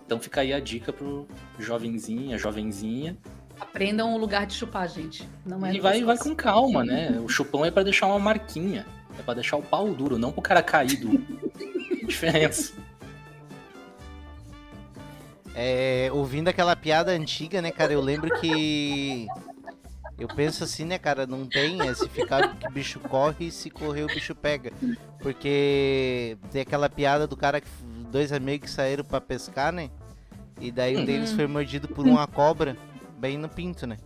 [0.05, 1.27] Então fica aí a dica pro
[1.59, 3.17] jovenzinha, jovenzinha,
[3.59, 5.27] Aprendam o lugar de chupar, gente.
[5.45, 7.19] Não é e vai, vai com calma, né?
[7.21, 8.85] O chupão é pra deixar uma marquinha.
[9.19, 11.09] É pra deixar o pau duro, não pro cara caído.
[11.57, 12.71] Que diferença.
[15.55, 19.29] É, ouvindo aquela piada antiga, né, cara, eu lembro que.
[20.17, 23.51] Eu penso assim, né, cara, não tem, é se ficar que o bicho corre e
[23.51, 24.71] se correr o bicho pega.
[25.21, 27.67] Porque tem aquela piada do cara que
[28.11, 29.89] dois amigos que saíram pra pescar, né?
[30.59, 31.05] E daí um Uhum.
[31.05, 32.75] deles foi mordido por uma cobra,
[33.17, 33.97] bem no pinto, né?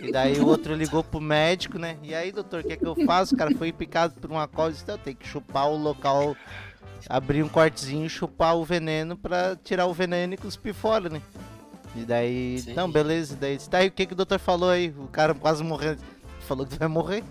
[0.00, 1.98] E daí o outro ligou pro médico, né?
[2.02, 3.34] E aí, doutor, o que é que eu faço?
[3.34, 6.34] O cara foi picado por uma cobra, disse, "Não, tem que chupar o local
[7.08, 11.20] abrir um cortezinho, chupar o veneno pra tirar o veneno e cuspir fora, né?
[11.94, 12.74] E daí, Sim.
[12.74, 14.94] não, beleza, e daí, tá o que que o doutor falou aí?
[14.98, 16.00] O cara quase morrendo.
[16.40, 17.24] Falou que tu vai morrer.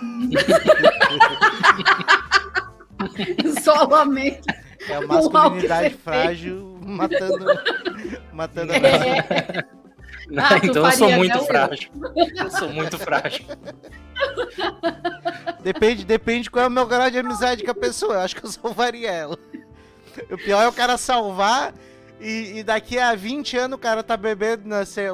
[3.62, 4.42] Solamente.
[4.88, 7.44] É a masculinidade frágil matando,
[8.32, 9.64] matando a É,
[10.36, 11.90] Ah, então eu sou muito frágil.
[12.36, 13.44] Eu sou muito frágil.
[15.62, 18.14] Depende, depende qual é o meu grau de amizade com a pessoa.
[18.14, 19.38] Eu acho que eu salvaria ela.
[20.30, 21.72] O pior é o cara salvar
[22.20, 24.64] e, e daqui a 20 anos o cara tá bebendo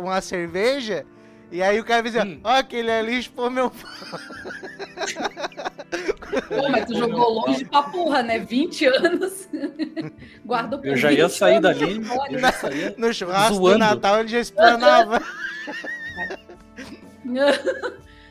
[0.01, 1.05] uma cerveja.
[1.51, 2.41] E aí o cara vai dizer, Hum.
[2.43, 3.71] ó, aquele ali expôs meu
[6.49, 8.39] Pô, mas tu jogou longe pra porra, né?
[8.41, 9.49] 20 anos.
[10.45, 12.03] Guardou por Eu já ia 20 sair dali.
[12.31, 12.95] Eu já saía.
[12.99, 13.79] no churrasco do Zoando.
[13.79, 15.23] Natal, ele já explanava.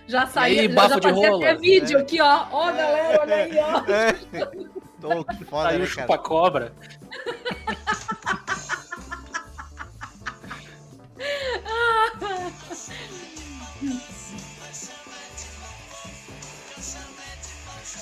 [0.07, 1.45] Já saía, aí, já, já de fazia rola?
[1.49, 2.45] até vídeo aqui, ó.
[2.51, 3.91] Ó, galera, olha aí, ó.
[3.91, 4.13] É.
[5.01, 6.71] Tô, que foda, Aí né, chupa-cobra.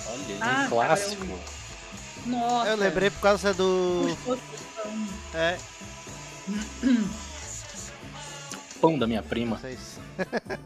[0.07, 1.39] Olha Ah, um clássico.
[2.25, 2.69] Nossa.
[2.69, 4.05] Eu lembrei por causa do...
[5.33, 5.57] É,
[8.79, 9.57] Pão da minha prima.
[9.57, 9.99] vocês...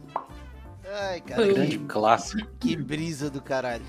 [0.89, 1.45] Ai, cara.
[1.47, 2.47] Grande clássico.
[2.59, 3.85] que brisa do caralho.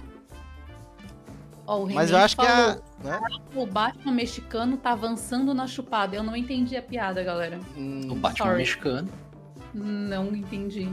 [1.66, 3.04] Ó, o Mas eu acho que falou, a...
[3.04, 3.20] Né?
[3.54, 6.16] O Batman mexicano tá avançando na chupada.
[6.16, 7.58] Eu não entendi a piada, galera.
[7.76, 8.58] O Hum, Batman sorry.
[8.58, 9.08] mexicano.
[9.74, 10.90] Não entendi.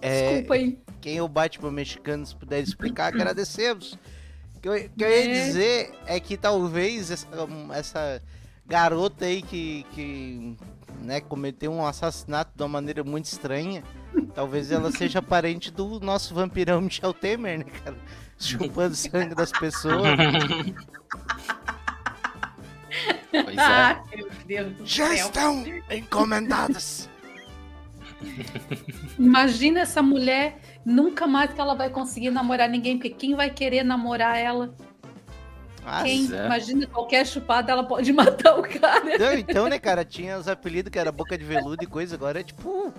[0.00, 0.78] É, Desculpa aí.
[1.00, 3.98] quem é o Batman mexicano, se puder explicar, agradecemos.
[4.56, 5.44] O que eu, que eu ia É.
[5.44, 7.26] dizer é que talvez essa,
[7.74, 8.22] essa
[8.66, 10.56] garota aí que, que
[11.02, 13.82] né, cometeu um assassinato de uma maneira muito estranha,
[14.34, 17.96] talvez ela seja parente do nosso vampirão Michel Temer, né, cara?
[18.38, 20.02] Chupando sangue das pessoas.
[23.30, 23.60] Pois é.
[23.60, 25.26] Ah, meu Deus do Já céu.
[25.26, 27.08] estão encomendadas.
[29.18, 33.82] Imagina essa mulher, nunca mais que ela vai conseguir namorar ninguém, porque quem vai querer
[33.82, 34.74] namorar ela?
[35.90, 36.28] Ah, Quem?
[36.34, 36.44] é.
[36.44, 39.18] Imagina qualquer chupada, ela pode matar o cara.
[39.18, 42.40] não, então, né, cara, tinha os apelidos que era boca de veludo e coisa, agora
[42.40, 42.92] é tipo,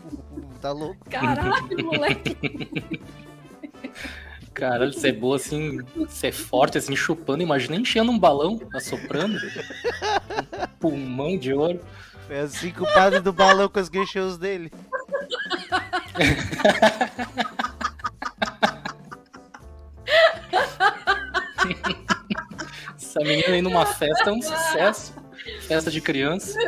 [0.59, 0.97] tá louco.
[1.07, 2.35] Caralho, moleque.
[4.53, 5.79] Caralho, ser boa assim,
[6.09, 7.43] ser forte assim, chupando.
[7.43, 9.37] Imagina enchendo um balão, assoprando.
[9.37, 11.79] Um pulmão de ouro.
[12.29, 14.71] É assim que o padre do balão conseguiu encher os dele.
[22.95, 25.13] Essa menina aí numa festa é um sucesso.
[25.67, 26.59] Festa de criança.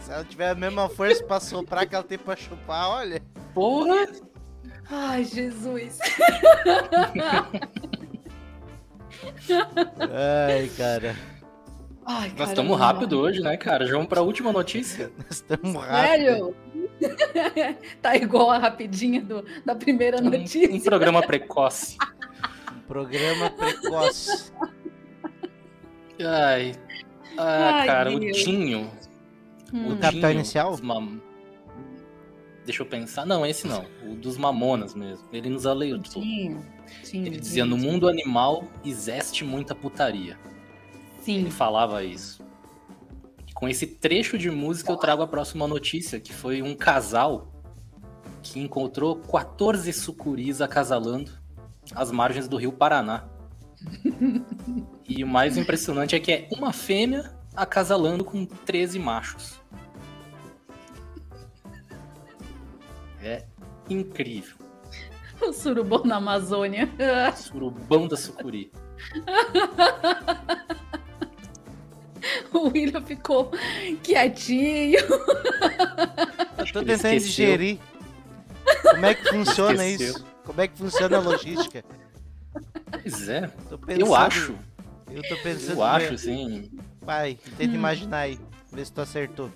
[0.00, 3.22] Se ela tiver a mesma força pra soprar que ela tem pra chupar, olha.
[3.54, 4.08] Porra!
[4.90, 5.98] Ai, Jesus.
[9.98, 11.14] Ai, cara.
[12.06, 13.84] Ai, Nós estamos rápido hoje, né, cara?
[13.86, 15.12] Já vamos pra última notícia.
[15.18, 16.00] Nós estamos rápidos.
[16.08, 16.56] Sério?
[18.02, 20.80] tá igual a rapidinha do, da primeira Um, um notícia.
[20.82, 21.96] programa precoce.
[22.86, 24.52] Programa precoce.
[26.24, 26.74] Ai.
[27.36, 28.36] Ah, Ai, cara, o Deus.
[28.38, 28.90] Dinho.
[29.72, 29.92] Hum.
[29.92, 30.76] O Capital Dinho Inicial?
[30.82, 31.20] Mam-
[32.64, 33.24] Deixa eu pensar.
[33.24, 33.84] Não, esse não.
[34.06, 35.26] O dos Mamonas mesmo.
[35.32, 36.22] Ele nos alertou.
[36.22, 36.58] Sim,
[37.02, 37.70] sim, Ele dizia: sim.
[37.70, 40.36] no mundo animal existe muita putaria.
[41.26, 41.50] Ele Sim.
[41.50, 42.42] falava isso.
[43.58, 47.52] Com esse trecho de música eu trago a próxima notícia, que foi um casal
[48.40, 51.32] que encontrou 14 sucuris acasalando
[51.92, 53.24] às margens do rio Paraná.
[55.08, 59.60] e o mais impressionante é que é uma fêmea acasalando com 13 machos.
[63.20, 63.44] É
[63.90, 64.56] incrível.
[65.42, 66.88] O surubom na Amazônia.
[67.36, 68.70] Surubão da sucuri.
[72.54, 73.50] O William ficou
[74.02, 74.98] quietinho.
[76.58, 77.20] Eu tô tentando esqueceu.
[77.20, 77.78] digerir.
[78.82, 80.14] Como é que funciona Esqueceu.
[80.14, 80.26] isso?
[80.44, 81.84] Como é que funciona a logística?
[82.90, 84.54] Pois é, Tô pensando, eu acho.
[85.10, 85.72] Eu tô pensando.
[85.76, 86.14] Eu acho, mesmo.
[86.32, 86.70] assim.
[87.02, 87.76] Vai, tenta Hum.
[87.76, 88.38] imaginar aí.
[88.72, 89.50] Vê se tu acertou.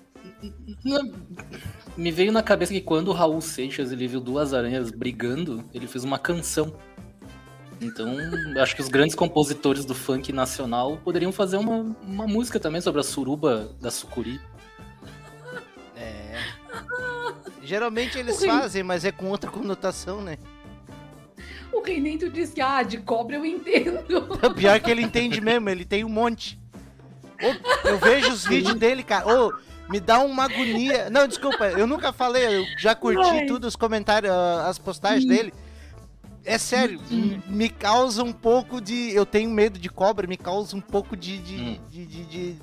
[1.95, 5.87] Me veio na cabeça que quando o Raul Seixas ele viu duas aranhas brigando, ele
[5.87, 6.73] fez uma canção.
[7.81, 8.15] Então,
[8.61, 13.01] acho que os grandes compositores do funk nacional poderiam fazer uma, uma música também sobre
[13.01, 14.39] a suruba da sucuri.
[15.95, 16.39] É.
[17.63, 18.47] Geralmente eles Ui.
[18.47, 20.37] fazem, mas é com outra conotação, né?
[21.71, 24.03] O Reinento disse que, ah, de cobra eu entendo.
[24.43, 26.59] O pior é que ele entende mesmo, ele tem um monte.
[27.41, 29.27] Ô, eu vejo os vídeos dele, cara.
[29.27, 29.53] Ô,
[29.89, 31.09] me dá uma agonia.
[31.09, 33.45] Não, desculpa, eu nunca falei, eu já curti Ai.
[33.45, 35.53] tudo, os comentários, ah, as postagens dele.
[36.45, 39.11] É sério, m- me causa um pouco de.
[39.13, 41.37] Eu tenho medo de cobra, me causa um pouco de.
[41.37, 41.79] de, Hum.
[41.89, 42.55] de, de- de-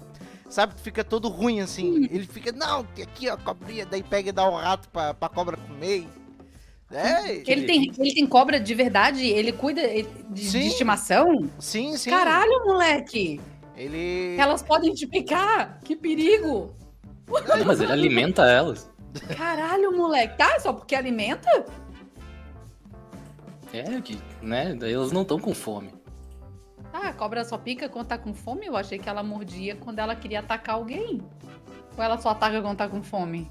[0.51, 2.07] sabe, fica todo ruim assim.
[2.11, 5.15] Ele fica, não, que aqui ó, a cobrinha, daí pega e dá o rato pra,
[5.15, 6.07] pra cobra comer.
[6.93, 9.25] É, Ele tem, ele tem cobra de verdade?
[9.25, 10.67] Ele cuida de, de Sim.
[10.67, 11.49] estimação?
[11.61, 12.11] sim, sim.
[12.11, 13.41] Caralho, moleque!
[13.77, 14.35] Ele.
[14.37, 15.79] Elas podem te picar!
[15.85, 16.75] Que perigo!
[17.29, 18.91] Não, mas ele alimenta elas.
[19.37, 20.37] Caralho, moleque.
[20.37, 21.65] Tá, só porque alimenta?
[23.73, 24.75] É, que, né?
[24.75, 25.93] Daí elas não estão com fome.
[26.93, 28.67] Ah, a cobra só pica quando tá com fome?
[28.67, 31.21] Eu achei que ela mordia quando ela queria atacar alguém.
[31.97, 33.51] Ou ela só ataca quando tá com fome?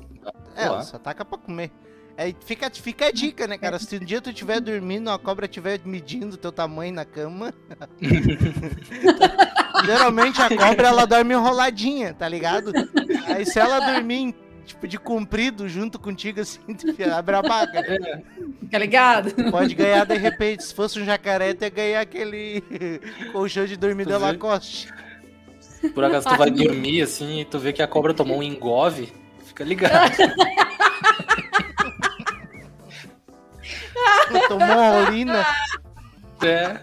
[0.56, 1.72] É, ela só ataca pra comer.
[2.18, 3.80] É, fica, fica a dica, né, cara?
[3.80, 7.54] Se um dia tu estiver dormindo, a cobra estiver medindo teu tamanho na cama.
[9.86, 12.74] Geralmente a cobra ela dorme enroladinha, tá ligado?
[13.26, 14.36] Aí se ela dormir em
[14.70, 16.60] tipo, de comprido junto contigo, assim,
[17.12, 17.84] abre a baga.
[18.72, 19.34] Tá ligado?
[19.52, 20.64] Pode ganhar de repente.
[20.64, 22.64] Se fosse um jacaré, ia ganhar aquele
[23.34, 24.26] colchão de dormir Tu da vê?
[24.26, 24.94] Lacoste.
[25.94, 29.14] Por acaso tu vai dormir assim e tu vê que a cobra tomou um engove,
[29.46, 30.16] fica ligado.
[34.48, 35.46] Tomou uma urina.
[36.44, 36.80] É.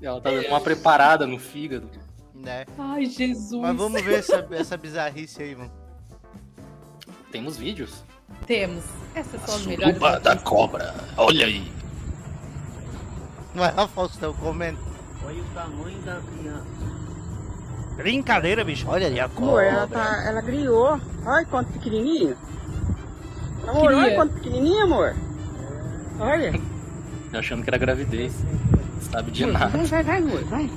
[0.00, 1.88] E ela tá dando uma preparada no fígado.
[2.42, 2.64] Né?
[2.78, 3.60] Ai, Jesus.
[3.60, 5.70] Mas vamos ver essa, essa bizarrice aí, mano.
[7.32, 8.04] Temos vídeos.
[8.46, 8.84] Temos.
[9.14, 9.94] Essas são as melhores.
[9.96, 10.94] Suruba da cobra.
[11.16, 11.70] Olha aí.
[13.54, 14.80] Vai lá, Faustão, comenta.
[15.24, 16.66] Olha o tamanho da criança.
[17.96, 18.86] Brincadeira, bicho.
[18.88, 19.98] Olha ali a Amor, ela, cobra.
[19.98, 21.00] tá, ela criou.
[21.24, 22.36] Olha quanto pequenininho.
[23.66, 25.16] Amor, olha quanto pequenininho, amor.
[26.20, 26.52] Olha.
[27.32, 28.34] Achando que era gravidez.
[29.10, 29.76] Sabe de nada.
[29.78, 30.70] Vai, vai, vai, amor, vai.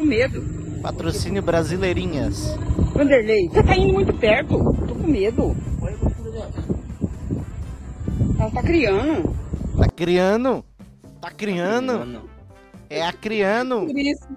[0.00, 0.80] Tô com medo.
[0.80, 2.54] Patrocínio Brasileirinhas.
[2.94, 4.56] Vanderlei, você tá indo muito perto.
[4.88, 5.54] Tô com medo.
[8.38, 9.36] Ela tá criando.
[9.76, 10.64] Tá criando?
[11.20, 11.98] Tá criando?
[11.98, 12.30] Mano.
[12.88, 13.86] É a criando.
[13.86, 14.28] Por isso,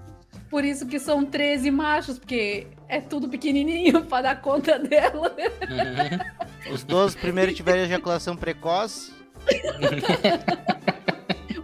[0.50, 5.34] por isso que são 13 machos, porque é tudo pequenininho pra dar conta dela.
[5.34, 6.74] Uhum.
[6.74, 9.14] Os 12 primeiros tiveram ejaculação precoce.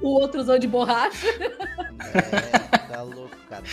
[0.01, 1.27] O outro usou de borracha.
[2.13, 2.88] É, tá
[3.49, 3.63] cara.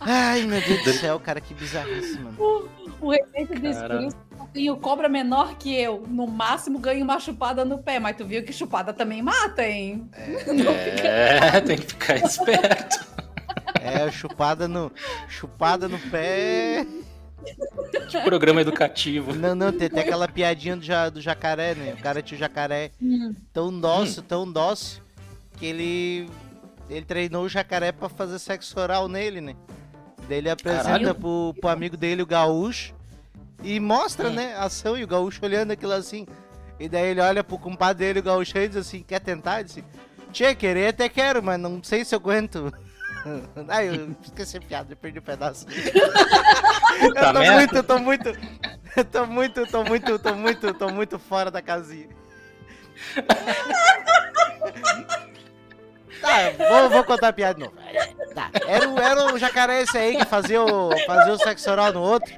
[0.00, 2.36] Ai, meu Deus do céu, cara, que bizarrice, mano.
[3.00, 3.80] O receita desse
[4.52, 6.04] tenho cobra menor que eu.
[6.08, 10.08] No máximo ganho uma chupada no pé, mas tu viu que chupada também mata, hein?
[10.44, 13.06] Fica- É, tem que ficar esperto.
[13.80, 14.92] É, chupada no,
[15.28, 16.86] chupada no pé.
[18.08, 19.34] Que programa educativo.
[19.34, 21.94] Não, não, tem até aquela piadinha do, ja- do jacaré, né?
[21.98, 23.34] O cara tinha o jacaré Hum.
[23.52, 25.02] tão dócil, tão dócil,
[25.56, 26.28] que ele
[26.88, 29.54] ele treinou o jacaré pra fazer sexo oral nele, né?
[30.28, 31.14] Daí ele apresenta Caralho.
[31.14, 32.94] pro, pro amigo dele, o gaúcho,
[33.62, 34.32] e mostra, Hum.
[34.34, 36.26] né, a ação, e o gaúcho olhando aquilo assim.
[36.78, 39.56] E daí ele olha pro compadre dele, o gaúcho, e diz assim, quer tentar?
[39.60, 39.84] Ele disse,
[40.32, 42.72] tchê, querer até quero, mas não sei se eu aguento.
[43.68, 45.66] Ai, eu esqueci a piada, eu perdi o pedaço.
[45.68, 47.52] eu tô merda.
[47.56, 48.28] muito, eu tô muito,
[48.96, 52.08] eu tô muito, tô muito, tô muito, tô muito fora da casinha.
[56.22, 57.74] Tá, vou, vou contar a piada de novo.
[58.34, 62.00] Tá, era, era o jacaré esse aí que fazia o, fazia o sexo oral no
[62.00, 62.32] outro.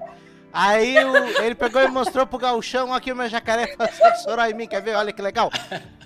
[0.52, 4.48] Aí o- ele pegou e mostrou pro gauchão, aqui o meu jacaré faz sexo oral
[4.50, 4.94] em mim, quer ver?
[4.96, 5.50] Olha que legal.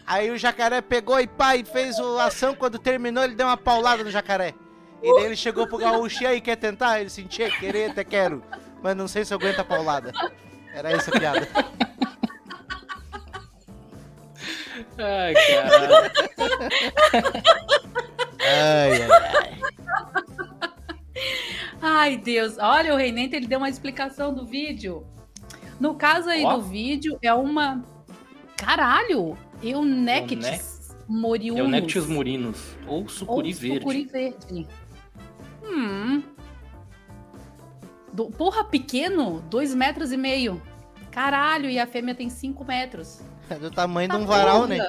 [0.06, 4.02] Aí o jacaré pegou e e fez a ação, quando terminou ele deu uma paulada
[4.02, 4.54] no jacaré.
[5.02, 7.00] E daí ele chegou pro gaúcho, e aí, quer tentar?
[7.00, 8.42] Ele sentia, querer, até quero.
[8.82, 10.12] Mas não sei se eu aguento a paulada.
[10.74, 11.46] Era essa a piada.
[14.98, 15.94] Ai, caralho.
[18.40, 19.58] Ai, ai, ai.
[21.80, 22.56] Ai, Deus.
[22.58, 25.06] Olha, o Reinento, ele deu uma explicação do vídeo.
[25.80, 26.56] No caso aí Ó.
[26.56, 27.82] do vídeo, é uma...
[28.56, 29.36] Caralho!
[29.62, 31.60] Eunectis moriunus.
[31.60, 32.76] Eunectius murinos.
[32.86, 33.78] Ou sucuri Ou verde.
[33.78, 34.66] sucuri verde.
[35.64, 36.22] Hum.
[38.12, 40.60] Do- porra, pequeno, dois metros e meio.
[41.10, 43.20] Caralho, e a fêmea tem cinco metros.
[43.50, 44.66] É do tamanho de Tá um varal, porra.
[44.68, 44.86] né?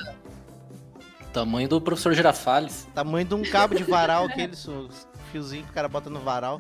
[1.32, 2.88] Tamanho do professor Girafales.
[2.93, 6.60] Tamanho de um cabo de varal, aqueles os fiozinhos que o cara bota no varal.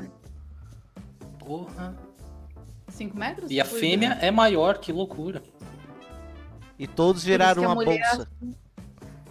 [1.39, 1.95] Porra.
[2.87, 3.49] Cinco metros?
[3.51, 5.41] E a fêmea é maior, que loucura.
[6.77, 8.27] E todos viraram a uma mulher- bolsa.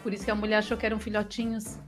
[0.03, 1.79] Por isso que a mulher achou que eram filhotinhos.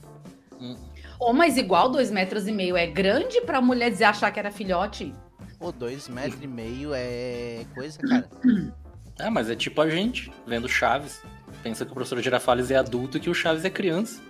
[0.61, 0.77] Hum.
[1.19, 4.51] Oh, mas igual dois metros e meio é grande pra mulher dizer achar que era
[4.51, 5.15] filhote?
[5.59, 8.29] Pô, dois metros e meio é coisa, cara.
[9.23, 11.23] Ah, mas é tipo a gente, vendo Chaves.
[11.63, 14.21] Pensa que o professor Girafales é adulto e que o Chaves é criança.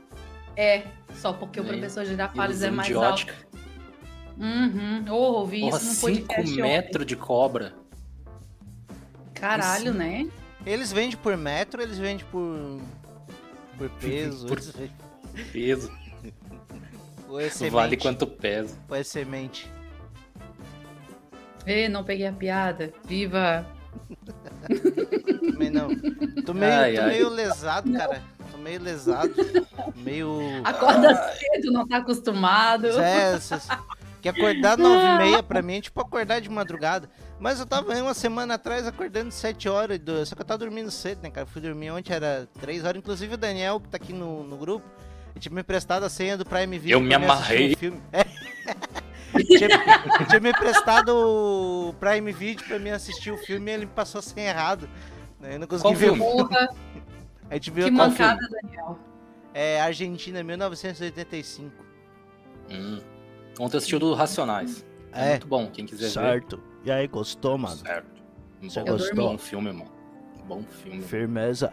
[0.56, 0.82] É,
[1.14, 3.26] só porque o É, professor Girafales é mais de alto.
[4.38, 5.04] Uhum.
[5.10, 6.62] Oh, ouvi Porra, isso 5 podcast ontem.
[6.62, 7.74] metros de cobra.
[9.34, 9.98] Caralho, Sim.
[9.98, 10.28] né?
[10.66, 12.80] Eles vendem por metro, eles vendem por.
[13.78, 14.46] por peso.
[14.46, 14.90] Por- vendem-
[15.52, 15.90] Peso.
[17.28, 17.72] Ou é semente.
[17.72, 18.76] Vale quanto pesa.
[18.88, 19.70] Ou é semente.
[21.66, 22.92] Ê, não peguei a piada.
[23.04, 23.64] Viva!
[25.52, 25.88] Também não.
[26.44, 27.08] Tô meio, Ai, tô ai.
[27.08, 28.22] meio lesado, cara.
[28.50, 29.34] Tô meio lesado.
[29.96, 30.38] Meio.
[30.64, 32.86] Acorda cedo, não tá acostumado.
[33.00, 33.38] É,
[34.20, 37.08] Que acordar nove e meia pra mim é tipo acordar de madrugada.
[37.38, 40.58] Mas eu tava aí uma semana atrás acordando sete horas, do- só que eu tava
[40.58, 41.46] dormindo cedo, né, cara?
[41.46, 42.98] Fui dormir ontem, era três horas.
[42.98, 44.84] Inclusive o Daniel, que tá aqui no, no grupo,
[45.32, 46.96] ele tinha me emprestado a senha do Prime Video.
[46.96, 47.72] Eu me amarrei.
[47.72, 48.00] um filme.
[48.12, 48.24] É.
[49.46, 49.68] tinha,
[50.28, 54.20] tinha me emprestado o Prime Video pra mim assistir o filme e ele me passou
[54.22, 54.88] senha errado.
[55.42, 56.32] Eu não consegui Qual ver o filme?
[56.48, 56.68] Porra,
[57.50, 58.62] A gente viu que mancada, filme?
[58.62, 58.98] Daniel.
[59.54, 61.72] É Argentina, 1985.
[62.70, 63.00] Hum.
[63.58, 64.86] Ontem eu assisti o do Racionais.
[65.12, 65.30] É, É.
[65.30, 66.62] muito bom, quem quiser Certo.
[66.84, 67.62] E aí, gostou, ver.
[67.62, 67.76] mano?
[67.76, 68.20] Certo.
[68.62, 69.16] Você Bom, gostou?
[69.30, 69.90] bom filme, mano.
[70.46, 71.02] Bom filme.
[71.02, 71.72] Firmeza.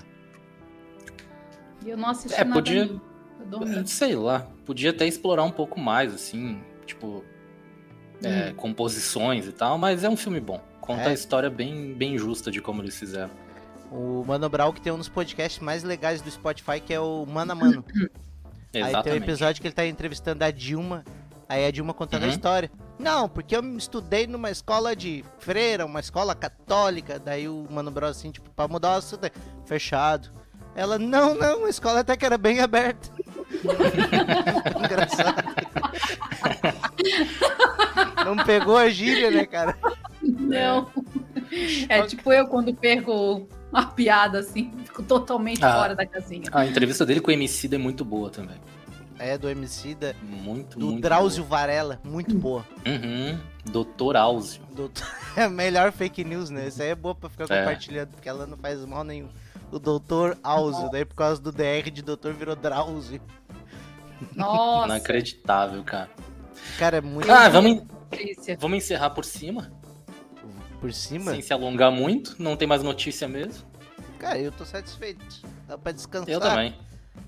[1.85, 3.01] E eu não assisti É, nada podia- ainda.
[3.39, 3.87] Eu dormi.
[3.87, 7.23] Sei lá, podia até explorar um pouco mais, assim, tipo,
[8.23, 8.53] é, Hum.
[8.55, 10.61] composições e tal, mas é um filme bom.
[10.81, 11.07] Conta É.
[11.09, 13.29] a história bem, bem justa de como eles fizeram.
[13.91, 17.25] O Mano Brown que tem um dos podcasts mais legais do Spotify, que é o
[17.25, 17.83] Mano a Mano.
[17.87, 18.09] Aí
[18.71, 19.23] tem um Exatamente.
[19.23, 21.03] episódio que ele tá entrevistando a Dilma,
[21.47, 22.31] aí a Dilma contando a Uhum.
[22.31, 22.69] história.
[22.99, 28.09] Não, porque eu estudei numa escola de freira, uma escola católica, daí o Mano Brown
[28.09, 29.29] assim, tipo, pra mudar o assunto,
[29.65, 30.29] fechado.
[30.75, 33.09] Ela, não, não, a escola até que era bem aberta.
[34.83, 35.43] Engraçado.
[38.35, 39.77] Não pegou a gíria, né, cara?
[40.21, 40.89] Não.
[41.89, 45.73] É tipo eu quando perco uma piada assim, fico totalmente Ah.
[45.73, 46.43] fora da casinha.
[46.51, 48.57] A entrevista dele com o MC é muito boa também.
[49.19, 52.63] É, do MC da, Muito, do muito Drauzio Varela, muito boa.
[52.85, 52.95] boa.
[52.95, 53.39] Uhum.
[53.65, 54.61] Doutor Áuzio.
[54.75, 55.03] Doutor...
[55.35, 56.67] É a melhor fake news, né?
[56.67, 57.59] Isso aí é boa pra ficar É.
[57.61, 59.27] compartilhando, porque ela não faz mal nenhum.
[59.71, 63.19] O doutor Áuzio, daí por causa do DR de doutor virou Drauzio.
[64.35, 66.09] Nossa, Inacreditável, cara.
[66.77, 68.57] Cara, é muito Ah, vamos, Patrícia.
[68.59, 69.71] vamos encerrar por cima,
[70.79, 71.31] por cima.
[71.31, 72.35] sem se alongar muito.
[72.39, 73.65] Não tem mais notícia mesmo.
[74.19, 75.23] Cara, eu tô satisfeito.
[75.67, 76.29] Dá pra descansar.
[76.29, 76.75] Eu também.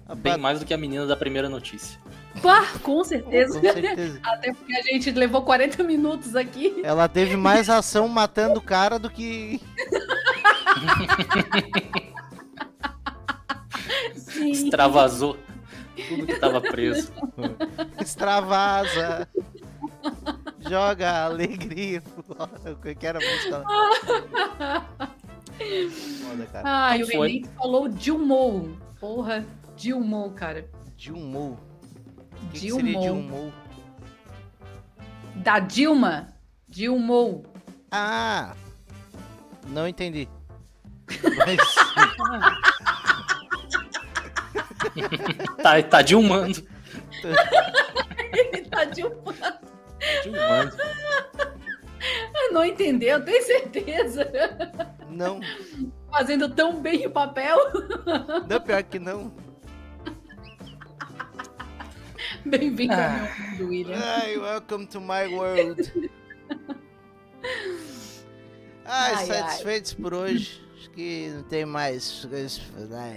[0.08, 2.00] Dá Bem pra- mais do que a menina da primeira notícia.
[2.42, 3.60] Pá, com certeza.
[3.60, 4.20] Com certeza.
[4.26, 6.80] Até porque a gente levou 40 minutos aqui.
[6.84, 9.60] Ela teve mais ação matando o cara do que.
[14.16, 14.52] Sim.
[14.52, 15.38] Extravasou
[16.08, 17.12] tudo que tava preso.
[18.00, 19.28] Extravasa.
[20.62, 22.74] Joga alegria fora.
[22.74, 23.68] O que era a música lá?
[26.22, 26.64] Foda, cara.
[26.66, 27.30] Ai, o Então foi.
[27.30, 28.70] Enem falou Dilmou.
[29.00, 29.46] Porra,
[29.76, 30.68] Dilmou, cara.
[30.98, 31.52] Dilmou.
[31.52, 31.58] O
[32.52, 32.80] que, que Dilmou.
[32.82, 33.54] seria Dilmou?
[35.36, 36.28] Da Dilma.
[36.68, 37.46] Dilmou.
[37.92, 38.56] Ah!
[39.68, 40.28] Não entendi.
[41.38, 41.60] Mas,
[45.62, 46.66] Tá, tá dilmando.
[48.32, 49.60] Ele tá Dilmando.
[50.24, 50.76] Dilmando.
[52.52, 54.32] Não entendeu, tenho certeza.
[55.10, 55.40] não,
[56.12, 57.58] Fazendo tão bem o papel.
[58.48, 59.32] não, pior que não.
[62.46, 63.06] Bem-vindo Ah.
[63.06, 64.00] ao meu mundo, William.
[64.02, 66.10] Ai, welcome to my world.
[68.86, 70.66] Ai, Ai, satisfeitos por hoje.
[70.78, 73.16] Acho que não tem mais falar.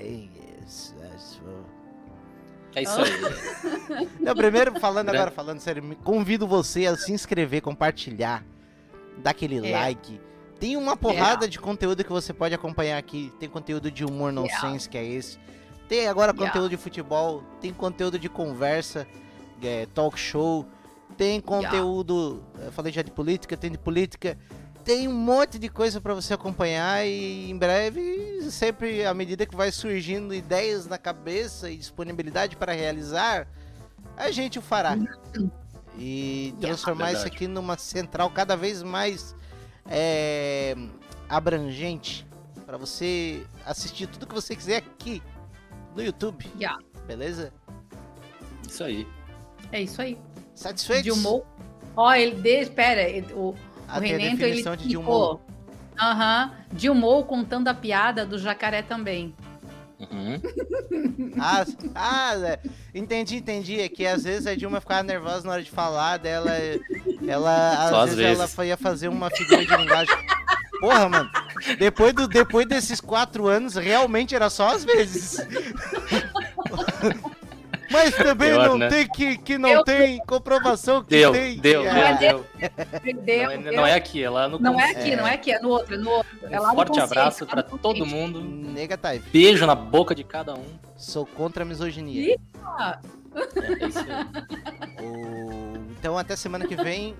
[2.74, 4.08] É isso aí.
[4.20, 5.18] Não, primeiro, falando Grande.
[5.18, 8.44] agora, falando sério, convido você a se inscrever, compartilhar,
[9.18, 9.72] dar aquele É.
[9.72, 10.20] like.
[10.58, 13.32] Tem uma porrada de conteúdo que você pode acompanhar aqui.
[13.40, 15.38] Tem conteúdo de humor nonsense, que é esse.
[15.88, 16.46] Tem agora Yeah.
[16.52, 17.42] conteúdo de futebol.
[17.60, 19.06] Tem conteúdo de conversa,
[19.62, 20.64] é, talk show.
[21.16, 22.42] Tem conteúdo.
[22.64, 24.38] Eu falei já de política, tem de política.
[24.84, 29.54] Tem um monte de coisa pra você acompanhar e em breve, sempre à medida que
[29.54, 33.46] vai surgindo ideias na cabeça e disponibilidade para realizar,
[34.16, 34.96] a gente o fará.
[35.96, 37.36] E transformar isso Verdade.
[37.36, 39.36] aqui numa central cada vez mais
[39.88, 40.74] é,
[41.28, 42.26] abrangente
[42.66, 45.22] para você assistir tudo que você quiser aqui
[45.94, 46.50] no YouTube.
[46.58, 46.82] Yeah.
[47.06, 47.52] Beleza?
[48.66, 49.06] Isso aí.
[49.70, 50.18] É isso aí.
[50.54, 51.04] Satisfeitos?
[51.04, 51.46] Dilmou.
[51.96, 52.40] Ó, ele.
[52.40, 53.54] De, espera, ele- o,
[53.94, 55.40] o Até a Renento, ele definição de ficou.
[56.00, 56.52] Aham.
[56.72, 59.34] Dilmou contando a piada do jacaré também.
[60.00, 60.40] Uhum.
[61.40, 61.64] Ah,
[61.94, 62.58] ah, é,
[62.94, 63.80] entendi, entendi.
[63.80, 66.50] É que às vezes a Dilma ficava nervosa na hora de falar dela.
[67.26, 68.58] Ela, às Só às vezes, vezes.
[68.58, 70.14] ela ia fazer uma figura de linguagem.
[70.80, 71.30] Porra, mano.
[71.78, 75.38] Depois, do, depois desses quatro anos, realmente era só às vezes.
[77.92, 78.88] Mas também Pior, não né?
[78.88, 81.58] tem que, que não Eu- tem comprovação que Deu, tem.
[81.58, 82.46] deu, deu, é- deu.
[83.02, 85.52] Perdeu, Não é, não é aqui, é lá no Não é aqui, não é aqui,
[85.52, 86.38] é no outro, é no outro.
[86.50, 88.40] É Um forte abraço pra no todo mundo.
[88.40, 89.24] Negative.
[89.30, 90.64] Beijo na boca de cada um.
[90.96, 92.34] Sou contra a misoginia.
[92.34, 95.04] É isso aí.
[95.04, 97.14] O- Então até semana que vem.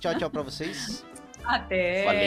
[0.00, 1.04] Tchau, tchau pra vocês.
[1.44, 2.04] Até.
[2.04, 2.20] Valeu.